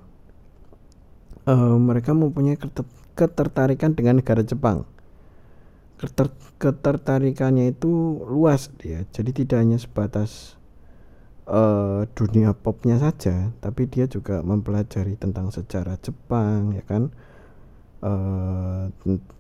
uh, 1.45 1.77
mereka 1.77 2.17
mempunyai 2.17 2.57
ketertarikan 3.13 3.93
dengan 3.93 4.25
negara 4.25 4.41
Jepang. 4.41 4.89
Keter 6.01 6.33
ketertarikannya 6.57 7.69
itu 7.69 8.17
luas 8.25 8.73
dia. 8.81 9.05
Jadi 9.13 9.45
tidak 9.45 9.61
hanya 9.61 9.77
sebatas 9.77 10.57
uh, 11.47 12.07
dunia 12.15 12.55
popnya 12.55 12.99
saja 12.99 13.51
tapi 13.59 13.87
dia 13.87 14.07
juga 14.07 14.39
mempelajari 14.43 15.19
tentang 15.19 15.51
sejarah 15.51 15.99
Jepang 15.99 16.75
ya 16.75 16.83
kan? 16.85 17.11
Uh, 18.03 18.91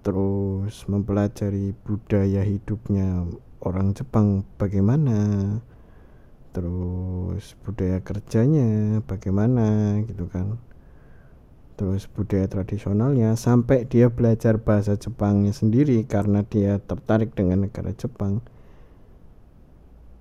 terus 0.07 0.87
mempelajari 0.87 1.75
budaya 1.83 2.47
hidupnya 2.47 3.27
orang 3.59 3.91
Jepang 3.91 4.47
bagaimana 4.55 5.59
terus 6.55 7.59
budaya 7.65 7.99
kerjanya 7.99 9.01
bagaimana 9.03 9.99
gitu 10.07 10.31
kan? 10.31 10.59
Terus 11.73 12.05
budaya 12.05 12.45
tradisionalnya 12.45 13.33
sampai 13.33 13.89
dia 13.89 14.07
belajar 14.07 14.61
bahasa 14.61 14.95
Jepangnya 14.95 15.51
sendiri 15.51 16.05
karena 16.05 16.45
dia 16.45 16.77
tertarik 16.79 17.33
dengan 17.35 17.67
negara 17.67 17.91
Jepang 17.91 18.45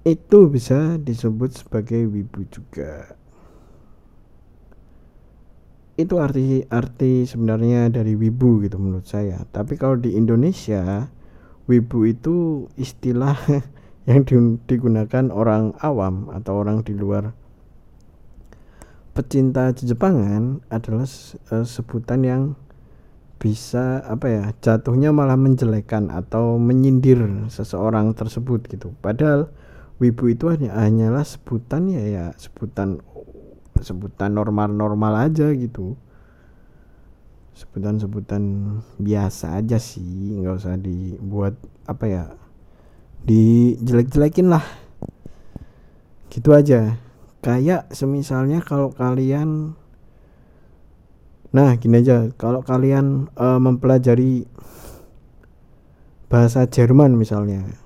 itu 0.03 0.51
bisa 0.51 0.99
disebut 0.99 1.55
sebagai 1.55 2.11
wibu 2.11 2.43
juga. 2.51 3.15
Itu 5.95 6.19
arti 6.19 6.67
arti 6.67 7.23
sebenarnya 7.23 7.87
dari 7.93 8.19
wibu 8.19 8.67
gitu 8.67 8.83
menurut 8.83 9.07
saya. 9.07 9.47
Tapi 9.55 9.79
kalau 9.79 9.95
di 9.95 10.19
Indonesia 10.19 11.07
wibu 11.71 12.11
itu 12.11 12.67
istilah 12.75 13.39
yang 14.11 14.27
digunakan 14.67 15.31
orang 15.31 15.79
awam 15.79 16.35
atau 16.35 16.59
orang 16.59 16.83
di 16.83 16.99
luar. 16.99 17.31
Pecinta 19.13 19.71
Jepangan 19.77 20.65
adalah 20.73 21.05
uh, 21.53 21.67
sebutan 21.69 22.25
yang 22.25 22.43
bisa 23.37 24.01
apa 24.07 24.27
ya 24.31 24.45
jatuhnya 24.63 25.11
malah 25.11 25.35
menjelekan 25.37 26.09
atau 26.15 26.57
menyindir 26.57 27.47
seseorang 27.53 28.17
tersebut 28.17 28.67
gitu. 28.73 28.97
Padahal 29.05 29.53
wibu 30.03 30.35
itu 30.35 30.51
hanya 30.51 30.75
hanyalah 30.75 31.23
sebutan 31.23 31.87
ya 31.87 32.03
ya 32.03 32.25
sebutan 32.35 32.99
sebutan 33.79 34.35
normal-normal 34.35 35.31
aja 35.31 35.55
gitu. 35.55 35.95
Sebutan-sebutan 37.55 38.43
biasa 38.99 39.63
aja 39.63 39.79
sih 39.79 40.43
nggak 40.43 40.59
usah 40.59 40.75
dibuat 40.75 41.55
apa 41.87 42.05
ya 42.11 42.25
dijelek-jelekin 43.23 44.51
lah. 44.51 44.67
Gitu 46.27 46.51
aja. 46.51 46.99
Kayak 47.43 47.91
semisalnya 47.95 48.59
kalau 48.63 48.91
kalian 48.91 49.79
nah 51.55 51.79
gini 51.79 52.03
aja. 52.03 52.27
Kalau 52.35 52.67
kalian 52.67 53.31
uh, 53.39 53.63
mempelajari 53.63 54.51
bahasa 56.27 56.65
Jerman 56.65 57.15
misalnya 57.15 57.82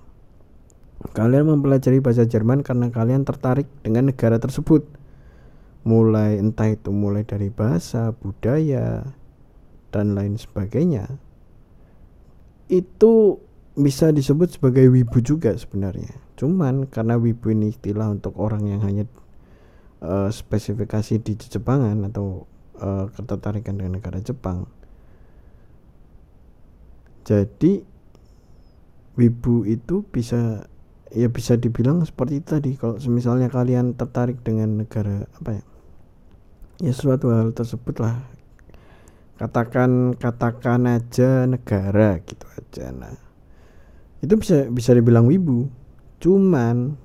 Kalian 1.12 1.50
mempelajari 1.50 2.00
bahasa 2.00 2.24
Jerman 2.24 2.64
karena 2.64 2.88
kalian 2.90 3.22
tertarik 3.22 3.68
dengan 3.84 4.10
negara 4.10 4.40
tersebut. 4.40 4.86
Mulai 5.86 6.42
entah 6.42 6.66
itu 6.72 6.90
mulai 6.90 7.22
dari 7.22 7.52
bahasa, 7.52 8.10
budaya, 8.10 9.06
dan 9.94 10.18
lain 10.18 10.34
sebagainya. 10.34 11.06
Itu 12.66 13.38
bisa 13.76 14.10
disebut 14.10 14.56
sebagai 14.58 14.88
wibu 14.88 15.22
juga 15.22 15.54
sebenarnya. 15.54 16.16
Cuman 16.34 16.88
karena 16.90 17.20
wibu 17.20 17.52
ini 17.52 17.70
istilah 17.70 18.10
untuk 18.10 18.34
orang 18.40 18.66
yang 18.66 18.80
hanya 18.82 19.04
uh, 20.02 20.32
spesifikasi 20.32 21.22
di 21.22 21.36
Jepangan 21.36 22.08
atau 22.08 22.48
uh, 22.80 23.06
ketertarikan 23.12 23.78
dengan 23.78 24.00
negara 24.00 24.18
Jepang. 24.18 24.66
Jadi 27.26 27.82
wibu 29.16 29.66
itu 29.66 30.04
bisa 30.08 30.68
ya 31.12 31.28
bisa 31.30 31.58
dibilang 31.58 32.02
seperti 32.02 32.42
tadi. 32.42 32.70
Kalau 32.74 32.98
misalnya 33.10 33.50
kalian 33.50 33.94
tertarik 33.94 34.42
dengan 34.42 34.82
negara 34.82 35.26
apa 35.38 35.60
ya? 35.60 35.64
Ya 36.86 36.92
suatu 36.92 37.32
hal 37.32 37.56
tersebut 37.56 37.96
lah 38.00 38.20
katakan 39.36 40.16
katakan 40.16 40.88
aja 40.88 41.44
negara 41.44 42.20
gitu 42.24 42.46
aja. 42.56 42.92
Nah 42.92 43.16
itu 44.24 44.34
bisa 44.36 44.66
bisa 44.72 44.96
dibilang 44.96 45.28
wibu. 45.28 45.68
Cuman 46.20 46.96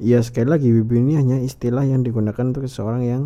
ya 0.00 0.20
sekali 0.24 0.48
lagi 0.48 0.68
wibu 0.72 0.96
ini 0.96 1.20
hanya 1.20 1.36
istilah 1.40 1.84
yang 1.84 2.00
digunakan 2.00 2.40
untuk 2.40 2.64
seseorang 2.64 3.02
yang 3.04 3.22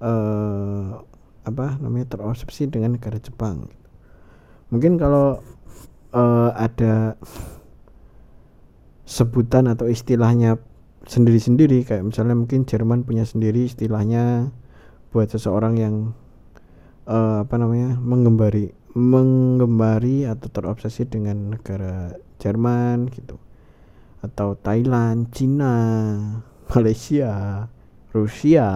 uh, 0.00 1.04
apa 1.44 1.76
namanya 1.80 2.16
terobsesi 2.16 2.72
dengan 2.72 2.96
negara 2.96 3.20
Jepang 3.20 3.68
mungkin 4.72 4.96
kalau 4.96 5.44
uh, 6.16 6.50
ada 6.56 7.20
sebutan 9.04 9.68
atau 9.68 9.88
istilahnya 9.88 10.60
sendiri-sendiri. 11.04 11.84
Kayak 11.84 12.12
misalnya 12.12 12.36
mungkin 12.36 12.64
Jerman 12.64 13.04
punya 13.04 13.28
sendiri 13.28 13.68
istilahnya 13.68 14.52
buat 15.12 15.30
seseorang 15.30 15.78
yang 15.78 15.94
uh, 17.06 17.44
apa 17.46 17.54
namanya 17.60 17.96
menggembari 18.00 18.74
menggembari 18.94 20.22
atau 20.22 20.46
terobsesi 20.48 21.04
dengan 21.10 21.58
negara 21.58 22.14
Jerman 22.38 23.10
gitu. 23.10 23.36
Atau 24.24 24.56
Thailand, 24.56 25.28
Cina, 25.34 25.74
Malaysia, 26.72 27.66
Rusia, 28.14 28.70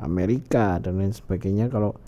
Amerika 0.00 0.80
dan 0.80 1.02
lain 1.02 1.12
sebagainya. 1.12 1.68
Kalau 1.68 1.98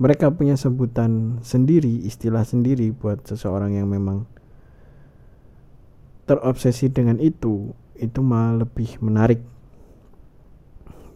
mereka 0.00 0.32
punya 0.32 0.56
sebutan 0.56 1.42
sendiri, 1.44 2.04
istilah 2.06 2.44
sendiri 2.46 2.92
buat 2.94 3.24
seseorang 3.26 3.76
yang 3.76 3.88
memang 3.90 4.24
terobsesi 6.30 6.86
dengan 6.94 7.18
itu, 7.18 7.74
itu 7.98 8.22
malah 8.22 8.62
lebih 8.62 9.02
menarik. 9.02 9.42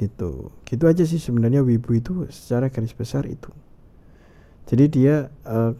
Gitu. 0.03 0.51
Gitu 0.67 0.85
aja 0.91 1.07
sih 1.07 1.23
sebenarnya 1.23 1.63
wibu 1.63 1.95
itu 1.95 2.27
secara 2.35 2.67
garis 2.67 2.91
besar 2.91 3.31
itu. 3.31 3.55
Jadi 4.67 4.85
dia 4.91 5.31
uh, 5.47 5.79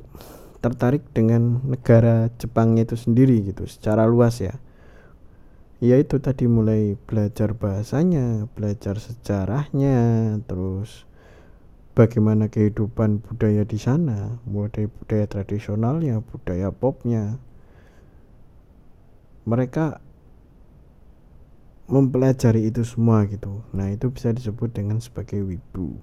tertarik 0.63 1.03
dengan 1.11 1.59
negara 1.67 2.31
Jepangnya 2.39 2.87
itu 2.87 2.95
sendiri 2.95 3.43
gitu 3.43 3.67
secara 3.67 4.07
luas 4.07 4.39
ya. 4.39 4.55
Ya 5.83 5.99
itu 5.99 6.23
tadi 6.23 6.47
mulai 6.47 6.95
belajar 7.11 7.59
bahasanya 7.59 8.47
belajar 8.55 8.97
sejarahnya 9.03 10.39
terus 10.47 11.05
bagaimana 11.93 12.49
kehidupan 12.49 13.21
budaya 13.21 13.67
di 13.69 13.77
sana 13.77 14.41
mulai 14.49 14.89
budaya 14.89 15.29
tradisionalnya 15.29 16.25
budaya 16.25 16.73
popnya 16.73 17.37
mereka 19.45 20.01
mempelajari 21.89 22.69
itu 22.69 22.85
semua 22.85 23.29
gitu 23.29 23.61
nah 23.73 23.89
itu 23.93 24.09
bisa 24.09 24.33
disebut 24.33 24.73
dengan 24.73 25.01
sebagai 25.01 25.45
wibu 25.45 26.01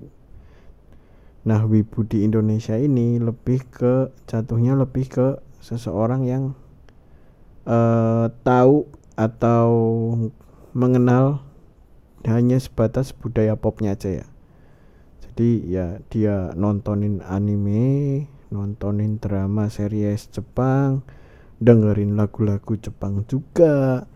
Nah, 1.41 1.65
wibu 1.65 2.05
di 2.05 2.21
Indonesia 2.21 2.77
ini 2.77 3.17
lebih 3.17 3.65
ke 3.73 4.13
jatuhnya 4.29 4.77
lebih 4.77 5.09
ke 5.09 5.27
seseorang 5.57 6.21
yang 6.29 6.43
uh, 7.65 8.29
tahu 8.45 8.85
atau 9.17 9.69
mengenal 10.77 11.41
hanya 12.29 12.61
sebatas 12.61 13.09
budaya 13.09 13.57
popnya 13.57 13.97
aja 13.97 14.21
ya. 14.21 14.27
Jadi 15.25 15.65
ya 15.65 15.97
dia 16.13 16.53
nontonin 16.53 17.25
anime, 17.25 18.29
nontonin 18.53 19.17
drama 19.17 19.65
series 19.73 20.29
Jepang, 20.29 21.01
dengerin 21.61 22.17
lagu-lagu 22.17 22.73
Jepang 22.81 23.21
juga, 23.29 24.09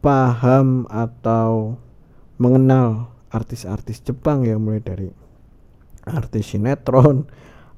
paham 0.00 0.88
atau 0.88 1.76
mengenal 2.40 3.12
artis-artis 3.28 4.00
Jepang 4.00 4.48
ya 4.48 4.56
mulai 4.56 4.80
dari 4.80 5.12
artis 6.08 6.56
sinetron 6.56 7.28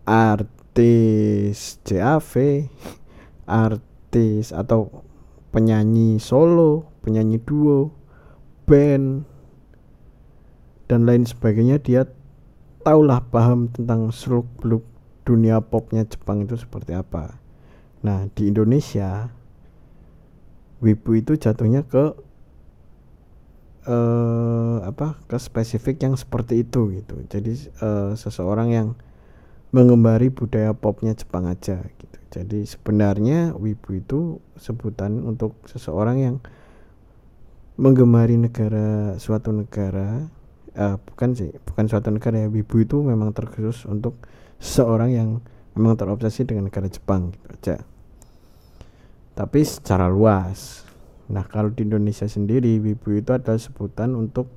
artis 0.06 1.82
JAV 1.82 2.68
artis 3.50 4.54
atau 4.54 5.02
penyanyi 5.50 6.22
solo 6.22 6.86
penyanyi 7.02 7.42
duo 7.42 7.90
band 8.70 9.26
dan 10.86 11.02
lain 11.02 11.26
sebagainya. 11.26 11.82
Dia 11.82 12.06
tahulah 12.86 13.26
paham 13.26 13.66
tentang 13.74 14.14
seluk 14.14 14.46
beluk 14.62 14.86
dunia 15.26 15.58
popnya 15.58 16.06
Jepang 16.06 16.46
itu 16.46 16.54
seperti 16.54 16.94
apa 16.94 17.39
nah 18.00 18.26
di 18.32 18.48
Indonesia 18.48 19.28
wibu 20.80 21.20
itu 21.20 21.36
jatuhnya 21.36 21.84
ke 21.84 22.16
uh, 23.84 24.78
apa 24.84 25.20
ke 25.28 25.36
spesifik 25.36 26.00
yang 26.04 26.16
seperti 26.16 26.64
itu 26.64 26.96
gitu. 26.96 27.20
Jadi 27.28 27.52
uh, 27.84 28.16
seseorang 28.16 28.68
yang 28.72 28.88
mengembari 29.70 30.32
budaya 30.32 30.74
popnya 30.74 31.14
Jepang 31.14 31.46
aja 31.46 31.78
gitu. 31.84 32.18
Jadi 32.32 32.64
sebenarnya 32.64 33.54
wibu 33.54 34.00
itu 34.00 34.40
sebutan 34.56 35.20
untuk 35.22 35.60
seseorang 35.68 36.18
yang 36.18 36.36
menggemari 37.80 38.36
negara 38.36 39.16
suatu 39.16 39.56
negara 39.56 40.28
uh, 40.76 40.96
bukan 41.00 41.32
sih 41.32 41.50
bukan 41.64 41.84
suatu 41.88 42.12
negara 42.12 42.46
ya. 42.46 42.48
Wibu 42.50 42.82
itu 42.82 43.00
memang 43.00 43.32
terkhusus 43.32 43.88
untuk 43.88 44.20
seseorang 44.60 45.10
yang 45.12 45.30
memang 45.76 45.94
terobsesi 45.98 46.46
dengan 46.46 46.70
negara 46.70 46.90
Jepang 46.90 47.34
gitu 47.34 47.46
aja 47.50 47.76
tapi 49.34 49.64
secara 49.64 50.10
luas 50.10 50.90
Nah, 51.30 51.46
kalau 51.46 51.70
di 51.70 51.86
Indonesia 51.86 52.26
sendiri, 52.26 52.82
wibu 52.82 53.14
itu 53.14 53.30
adalah 53.30 53.62
sebutan 53.62 54.18
untuk 54.18 54.50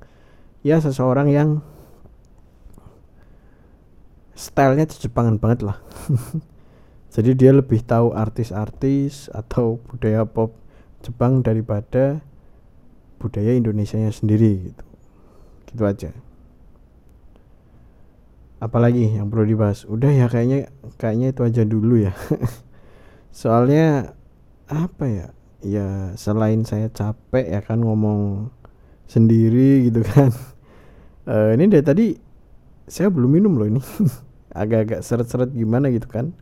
ya 0.66 0.82
seseorang 0.82 1.30
yang 1.30 1.62
stylenya 4.34 4.90
Jepangan 4.90 5.38
banget 5.38 5.62
lah. 5.62 5.78
Jadi 7.14 7.38
dia 7.38 7.54
lebih 7.54 7.78
tahu 7.86 8.10
artis-artis 8.10 9.30
atau 9.30 9.78
budaya 9.86 10.26
pop 10.26 10.58
Jepang 11.06 11.46
daripada 11.46 12.18
budaya 13.22 13.54
Indonesia 13.54 14.02
sendiri 14.10 14.74
gitu. 14.74 14.84
Gitu 15.70 15.82
aja. 15.86 16.10
Apalagi 18.64 19.20
yang 19.20 19.28
perlu 19.28 19.44
dibahas? 19.44 19.84
Udah 19.84 20.08
ya 20.08 20.32
kayaknya 20.32 20.72
kayaknya 20.96 21.36
itu 21.36 21.42
aja 21.44 21.62
dulu 21.68 22.00
ya. 22.00 22.16
Soalnya 23.44 24.16
apa 24.72 25.04
ya? 25.04 25.28
ya 25.64 26.12
selain 26.20 26.62
saya 26.68 26.92
capek 26.92 27.48
ya 27.48 27.60
kan 27.64 27.80
ngomong 27.80 28.52
sendiri 29.08 29.88
gitu 29.88 30.04
kan 30.04 30.30
uh, 31.24 31.50
ini 31.56 31.64
dari 31.72 31.84
tadi 31.84 32.06
saya 32.84 33.08
belum 33.08 33.32
minum 33.32 33.56
loh 33.56 33.66
ini 33.66 33.80
agak-agak 34.60 35.00
seret-seret 35.00 35.50
gimana 35.56 35.88
gitu 35.88 36.06
kan 36.06 36.36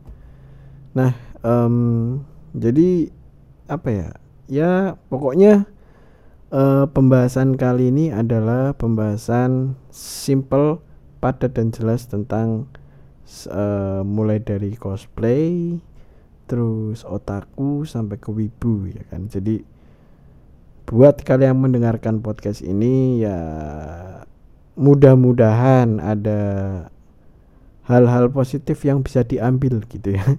nah 0.91 1.15
um, 1.41 2.21
jadi 2.53 3.09
apa 3.71 3.89
ya 3.89 4.09
ya 4.51 4.71
pokoknya 5.07 5.65
uh, 6.51 6.85
pembahasan 6.91 7.55
kali 7.55 7.89
ini 7.89 8.11
adalah 8.11 8.75
pembahasan 8.75 9.79
simple 9.89 10.83
padat 11.23 11.55
dan 11.55 11.71
jelas 11.71 12.03
tentang 12.11 12.67
uh, 13.47 14.03
mulai 14.03 14.43
dari 14.43 14.75
cosplay 14.75 15.79
terus 16.43 17.07
otaku 17.07 17.87
sampai 17.87 18.19
ke 18.19 18.27
wibu 18.27 18.91
ya 18.91 19.07
kan. 19.07 19.31
Jadi 19.31 19.63
buat 20.83 21.23
kalian 21.23 21.55
yang 21.55 21.59
mendengarkan 21.63 22.19
podcast 22.19 22.59
ini 22.59 23.23
ya 23.23 23.39
mudah-mudahan 24.75 26.03
ada 26.03 26.41
hal-hal 27.87 28.27
positif 28.35 28.83
yang 28.83 28.99
bisa 28.99 29.23
diambil 29.23 29.79
gitu 29.87 30.19
ya. 30.19 30.25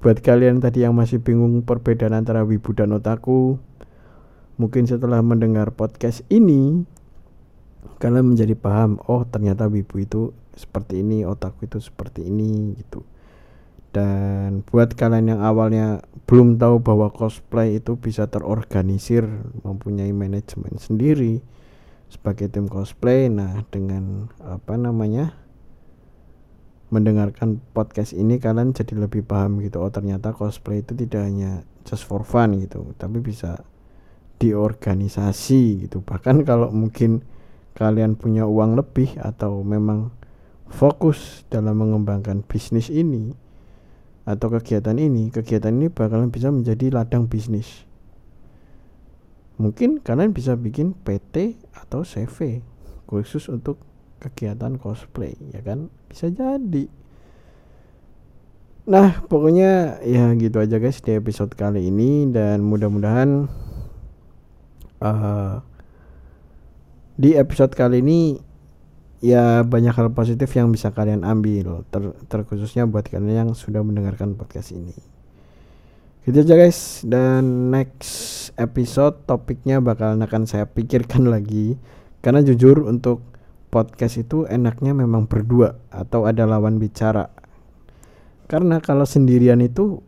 Buat 0.00 0.24
kalian 0.24 0.64
tadi 0.64 0.80
yang 0.80 0.96
masih 0.96 1.20
bingung 1.20 1.60
perbedaan 1.60 2.16
antara 2.16 2.40
wibu 2.40 2.72
dan 2.72 2.96
otaku 2.96 3.60
mungkin 4.56 4.88
setelah 4.88 5.20
mendengar 5.20 5.72
podcast 5.76 6.24
ini 6.32 6.88
kalian 8.00 8.32
menjadi 8.34 8.54
paham 8.56 8.96
oh 9.08 9.28
ternyata 9.28 9.68
wibu 9.68 10.00
itu 10.00 10.32
seperti 10.56 11.00
ini 11.00 11.24
otaku 11.24 11.68
itu 11.68 11.78
seperti 11.80 12.26
ini 12.28 12.76
gitu. 12.80 13.04
Dan 13.90 14.62
buat 14.70 14.94
kalian 14.94 15.34
yang 15.34 15.40
awalnya 15.42 16.06
belum 16.30 16.62
tahu 16.62 16.78
bahwa 16.78 17.10
cosplay 17.10 17.82
itu 17.82 17.98
bisa 17.98 18.30
terorganisir 18.30 19.26
mempunyai 19.66 20.14
manajemen 20.14 20.78
sendiri 20.78 21.42
sebagai 22.06 22.50
tim 22.50 22.70
cosplay 22.70 23.26
nah 23.26 23.62
dengan 23.70 24.30
apa 24.42 24.74
namanya 24.78 25.34
mendengarkan 26.90 27.62
podcast 27.70 28.14
ini 28.14 28.38
kalian 28.42 28.74
jadi 28.74 28.94
lebih 28.94 29.26
paham 29.26 29.58
gitu. 29.62 29.82
Oh 29.82 29.90
ternyata 29.90 30.34
cosplay 30.34 30.86
itu 30.86 30.94
tidak 30.94 31.26
hanya 31.26 31.66
just 31.82 32.06
for 32.06 32.22
fun 32.22 32.62
gitu 32.62 32.94
tapi 32.94 33.18
bisa 33.18 33.62
diorganisasi 34.38 35.86
gitu. 35.86 36.02
Bahkan 36.02 36.46
kalau 36.46 36.70
mungkin 36.70 37.26
kalian 37.80 38.12
punya 38.12 38.44
uang 38.44 38.76
lebih 38.76 39.16
atau 39.16 39.64
memang 39.64 40.12
fokus 40.68 41.48
dalam 41.48 41.80
mengembangkan 41.80 42.44
bisnis 42.44 42.92
ini 42.92 43.32
atau 44.28 44.52
kegiatan 44.52 45.00
ini, 45.00 45.32
kegiatan 45.32 45.72
ini 45.72 45.88
bakalan 45.88 46.28
bisa 46.28 46.52
menjadi 46.52 46.92
ladang 46.92 47.24
bisnis. 47.24 47.88
Mungkin 49.56 50.04
kalian 50.04 50.36
bisa 50.36 50.60
bikin 50.60 50.92
PT 50.92 51.56
atau 51.72 52.04
CV 52.04 52.60
khusus 53.08 53.48
untuk 53.48 53.80
kegiatan 54.20 54.76
cosplay, 54.76 55.32
ya 55.48 55.64
kan? 55.64 55.88
Bisa 56.12 56.28
jadi. 56.28 56.84
Nah, 58.88 59.24
pokoknya 59.24 60.04
ya 60.04 60.36
gitu 60.36 60.60
aja 60.60 60.76
guys 60.76 61.00
di 61.00 61.16
episode 61.16 61.56
kali 61.56 61.88
ini 61.88 62.28
dan 62.28 62.60
mudah-mudahan 62.60 63.48
uh, 65.00 65.64
di 67.20 67.36
episode 67.36 67.76
kali 67.76 68.00
ini 68.00 68.40
ya 69.20 69.60
banyak 69.60 69.92
hal 69.92 70.08
positif 70.16 70.48
yang 70.56 70.72
bisa 70.72 70.88
kalian 70.88 71.20
ambil 71.20 71.84
ter 71.92 72.16
terkhususnya 72.32 72.88
buat 72.88 73.04
kalian 73.04 73.44
yang 73.44 73.50
sudah 73.52 73.84
mendengarkan 73.84 74.32
podcast 74.40 74.72
ini. 74.72 74.96
Gitu 76.24 76.40
aja 76.40 76.56
guys. 76.56 77.04
Dan 77.04 77.68
next 77.68 78.56
episode 78.56 79.20
topiknya 79.28 79.84
bakalan 79.84 80.24
akan 80.24 80.48
saya 80.48 80.64
pikirkan 80.64 81.28
lagi. 81.36 81.76
Karena 82.24 82.40
jujur 82.40 82.88
untuk 82.88 83.20
podcast 83.68 84.16
itu 84.16 84.48
enaknya 84.48 84.96
memang 84.96 85.28
berdua 85.28 85.76
atau 85.92 86.24
ada 86.24 86.48
lawan 86.48 86.80
bicara. 86.80 87.28
Karena 88.48 88.80
kalau 88.80 89.04
sendirian 89.04 89.60
itu 89.60 90.00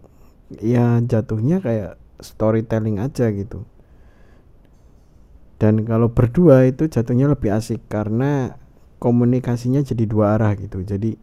ya 0.64 0.96
jatuhnya 1.04 1.60
kayak 1.60 2.00
storytelling 2.24 3.00
aja 3.00 3.28
gitu 3.32 3.68
dan 5.62 5.86
kalau 5.86 6.10
berdua 6.10 6.66
itu 6.66 6.90
jatuhnya 6.90 7.30
lebih 7.30 7.54
asik 7.54 7.86
karena 7.86 8.58
komunikasinya 8.98 9.78
jadi 9.86 10.10
dua 10.10 10.34
arah 10.34 10.58
gitu. 10.58 10.82
Jadi 10.82 11.14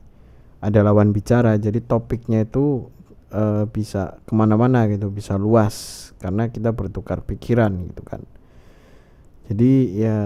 ada 0.64 0.80
lawan 0.80 1.12
bicara 1.12 1.60
jadi 1.60 1.84
topiknya 1.84 2.48
itu 2.48 2.88
e, 3.36 3.68
bisa 3.68 4.24
ke 4.24 4.32
mana-mana 4.32 4.88
gitu 4.88 5.12
bisa 5.12 5.36
luas 5.36 6.08
karena 6.24 6.48
kita 6.48 6.72
bertukar 6.72 7.20
pikiran 7.28 7.84
gitu 7.92 8.00
kan. 8.08 8.24
Jadi 9.52 10.08
ya 10.08 10.20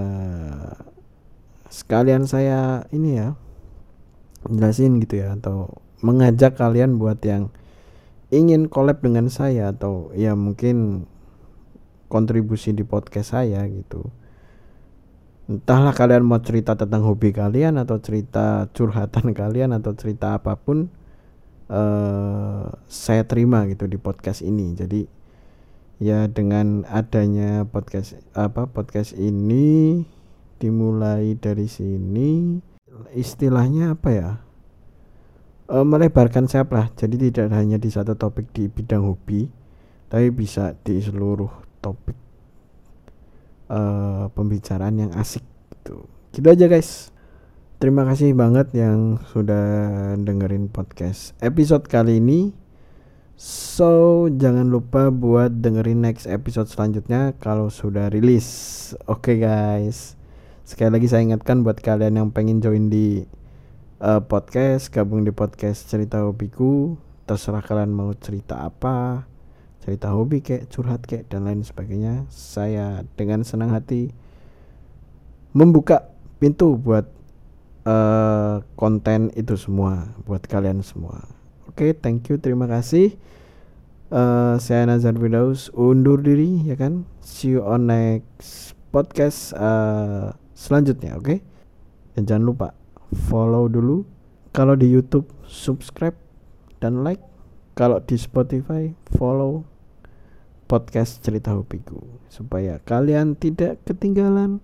sekalian 1.73 2.29
saya 2.29 2.85
ini 2.93 3.17
ya 3.17 3.33
jelasin 4.45 5.01
gitu 5.01 5.25
ya 5.25 5.33
atau 5.41 5.73
mengajak 6.05 6.53
kalian 6.53 7.01
buat 7.01 7.17
yang 7.25 7.49
ingin 8.29 8.69
collab 8.69 9.01
dengan 9.01 9.33
saya 9.33 9.73
atau 9.73 10.13
ya 10.13 10.37
mungkin 10.37 11.09
kontribusi 12.13 12.77
di 12.77 12.85
podcast 12.85 13.33
saya 13.33 13.65
gitu. 13.65 14.05
Entahlah 15.49 15.97
kalian 15.97 16.21
mau 16.21 16.37
cerita 16.37 16.77
tentang 16.77 17.01
hobi 17.09 17.33
kalian 17.33 17.81
atau 17.81 17.97
cerita 17.97 18.69
curhatan 18.69 19.33
kalian 19.41 19.73
atau 19.73 19.97
cerita 19.97 20.37
apa 20.37 20.53
pun 20.53 20.93
uh, 21.73 22.69
saya 22.85 23.25
terima 23.25 23.65
gitu 23.65 23.89
di 23.89 23.97
podcast 23.97 24.45
ini. 24.45 24.77
Jadi 24.77 25.01
ya 25.97 26.29
dengan 26.29 26.85
adanya 26.85 27.65
podcast 27.65 28.21
apa 28.37 28.69
podcast 28.69 29.17
ini 29.17 30.05
dimulai 30.61 31.33
dari 31.35 31.65
sini 31.65 32.61
istilahnya 33.17 33.97
apa 33.97 34.09
ya 34.13 34.31
uh, 35.73 35.81
melebarkan 35.81 36.45
sayap 36.45 36.69
lah. 36.71 36.87
Jadi 36.93 37.33
tidak 37.33 37.49
hanya 37.57 37.81
di 37.81 37.89
satu 37.89 38.13
topik 38.13 38.53
di 38.53 38.69
bidang 38.69 39.01
hobi 39.01 39.49
tapi 40.13 40.29
bisa 40.29 40.77
di 40.85 41.01
seluruh 41.01 41.62
topik 41.83 42.15
uh, 43.67 44.31
pembicaraan 44.31 44.95
yang 44.95 45.11
asik 45.19 45.43
gitu. 45.75 46.07
Gitu 46.31 46.47
aja 46.47 46.65
guys. 46.71 47.11
Terima 47.83 48.07
kasih 48.07 48.31
banget 48.31 48.71
yang 48.71 49.19
sudah 49.35 50.15
dengerin 50.15 50.71
podcast 50.71 51.35
episode 51.43 51.83
kali 51.91 52.23
ini. 52.23 52.55
So, 53.35 54.29
jangan 54.31 54.71
lupa 54.71 55.11
buat 55.11 55.59
dengerin 55.59 55.99
next 55.99 56.31
episode 56.31 56.71
selanjutnya 56.71 57.35
kalau 57.43 57.67
sudah 57.67 58.07
rilis. 58.07 58.47
Oke 59.03 59.35
okay, 59.35 59.37
guys. 59.43 60.15
Sekali 60.63 60.95
lagi 60.95 61.11
saya 61.11 61.27
ingatkan 61.27 61.59
buat 61.59 61.83
kalian 61.83 62.23
yang 62.23 62.29
pengen 62.31 62.63
join 62.63 62.87
di 62.87 63.27
uh, 63.99 64.23
podcast, 64.23 64.87
gabung 64.87 65.27
di 65.27 65.35
podcast 65.35 65.91
cerita 65.91 66.23
hobiku, 66.23 66.95
terserah 67.27 67.59
kalian 67.59 67.91
mau 67.91 68.15
cerita 68.15 68.63
apa, 68.63 69.27
cerita 69.83 70.15
hobi 70.15 70.39
kayak 70.39 70.71
curhat 70.71 71.03
kayak 71.03 71.27
dan 71.27 71.43
lain 71.43 71.59
sebagainya 71.59 72.23
saya 72.31 73.03
dengan 73.19 73.43
senang 73.43 73.75
hati 73.75 74.15
membuka 75.51 76.07
pintu 76.39 76.79
buat 76.79 77.03
uh, 77.83 78.63
konten 78.79 79.27
itu 79.35 79.59
semua 79.59 80.15
buat 80.23 80.47
kalian 80.47 80.79
semua. 80.79 81.27
Oke 81.67 81.91
okay, 81.91 81.99
thank 81.99 82.31
you 82.31 82.39
terima 82.39 82.63
kasih. 82.71 83.19
Uh, 84.07 84.55
saya 84.63 84.87
Nazar 84.87 85.19
Widaus 85.19 85.67
undur 85.75 86.23
diri 86.23 86.63
ya 86.63 86.79
kan? 86.79 87.03
See 87.19 87.59
you 87.59 87.67
on 87.67 87.91
next 87.91 88.79
podcast 88.95 89.51
uh, 89.59 90.31
selanjutnya 90.55 91.19
oke? 91.19 91.27
Okay? 91.27 91.39
dan 92.13 92.29
jangan 92.29 92.45
lupa 92.45 92.67
follow 93.29 93.65
dulu. 93.65 94.05
Kalau 94.53 94.77
di 94.77 94.85
YouTube 94.85 95.29
subscribe 95.49 96.15
dan 96.77 97.01
like. 97.01 97.21
Kalau 97.73 97.97
di 98.05 98.13
Spotify 98.21 98.93
follow 99.17 99.65
podcast 100.73 101.21
cerita 101.21 101.53
hobiku 101.53 102.01
supaya 102.33 102.81
kalian 102.81 103.37
tidak 103.37 103.77
ketinggalan 103.85 104.57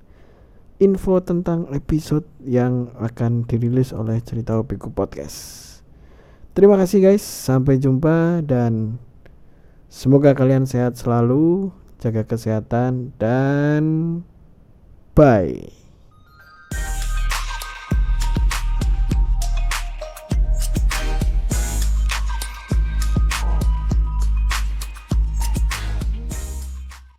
info 0.82 1.22
tentang 1.22 1.70
episode 1.70 2.26
yang 2.42 2.90
akan 2.98 3.46
dirilis 3.46 3.94
oleh 3.94 4.18
cerita 4.26 4.58
hobiku 4.58 4.90
podcast. 4.90 5.70
Terima 6.58 6.82
kasih 6.82 7.06
guys, 7.06 7.22
sampai 7.22 7.78
jumpa 7.78 8.42
dan 8.42 8.98
semoga 9.86 10.34
kalian 10.34 10.66
sehat 10.66 10.98
selalu, 10.98 11.70
jaga 12.02 12.26
kesehatan 12.26 13.14
dan 13.22 13.84
bye. 15.14 15.70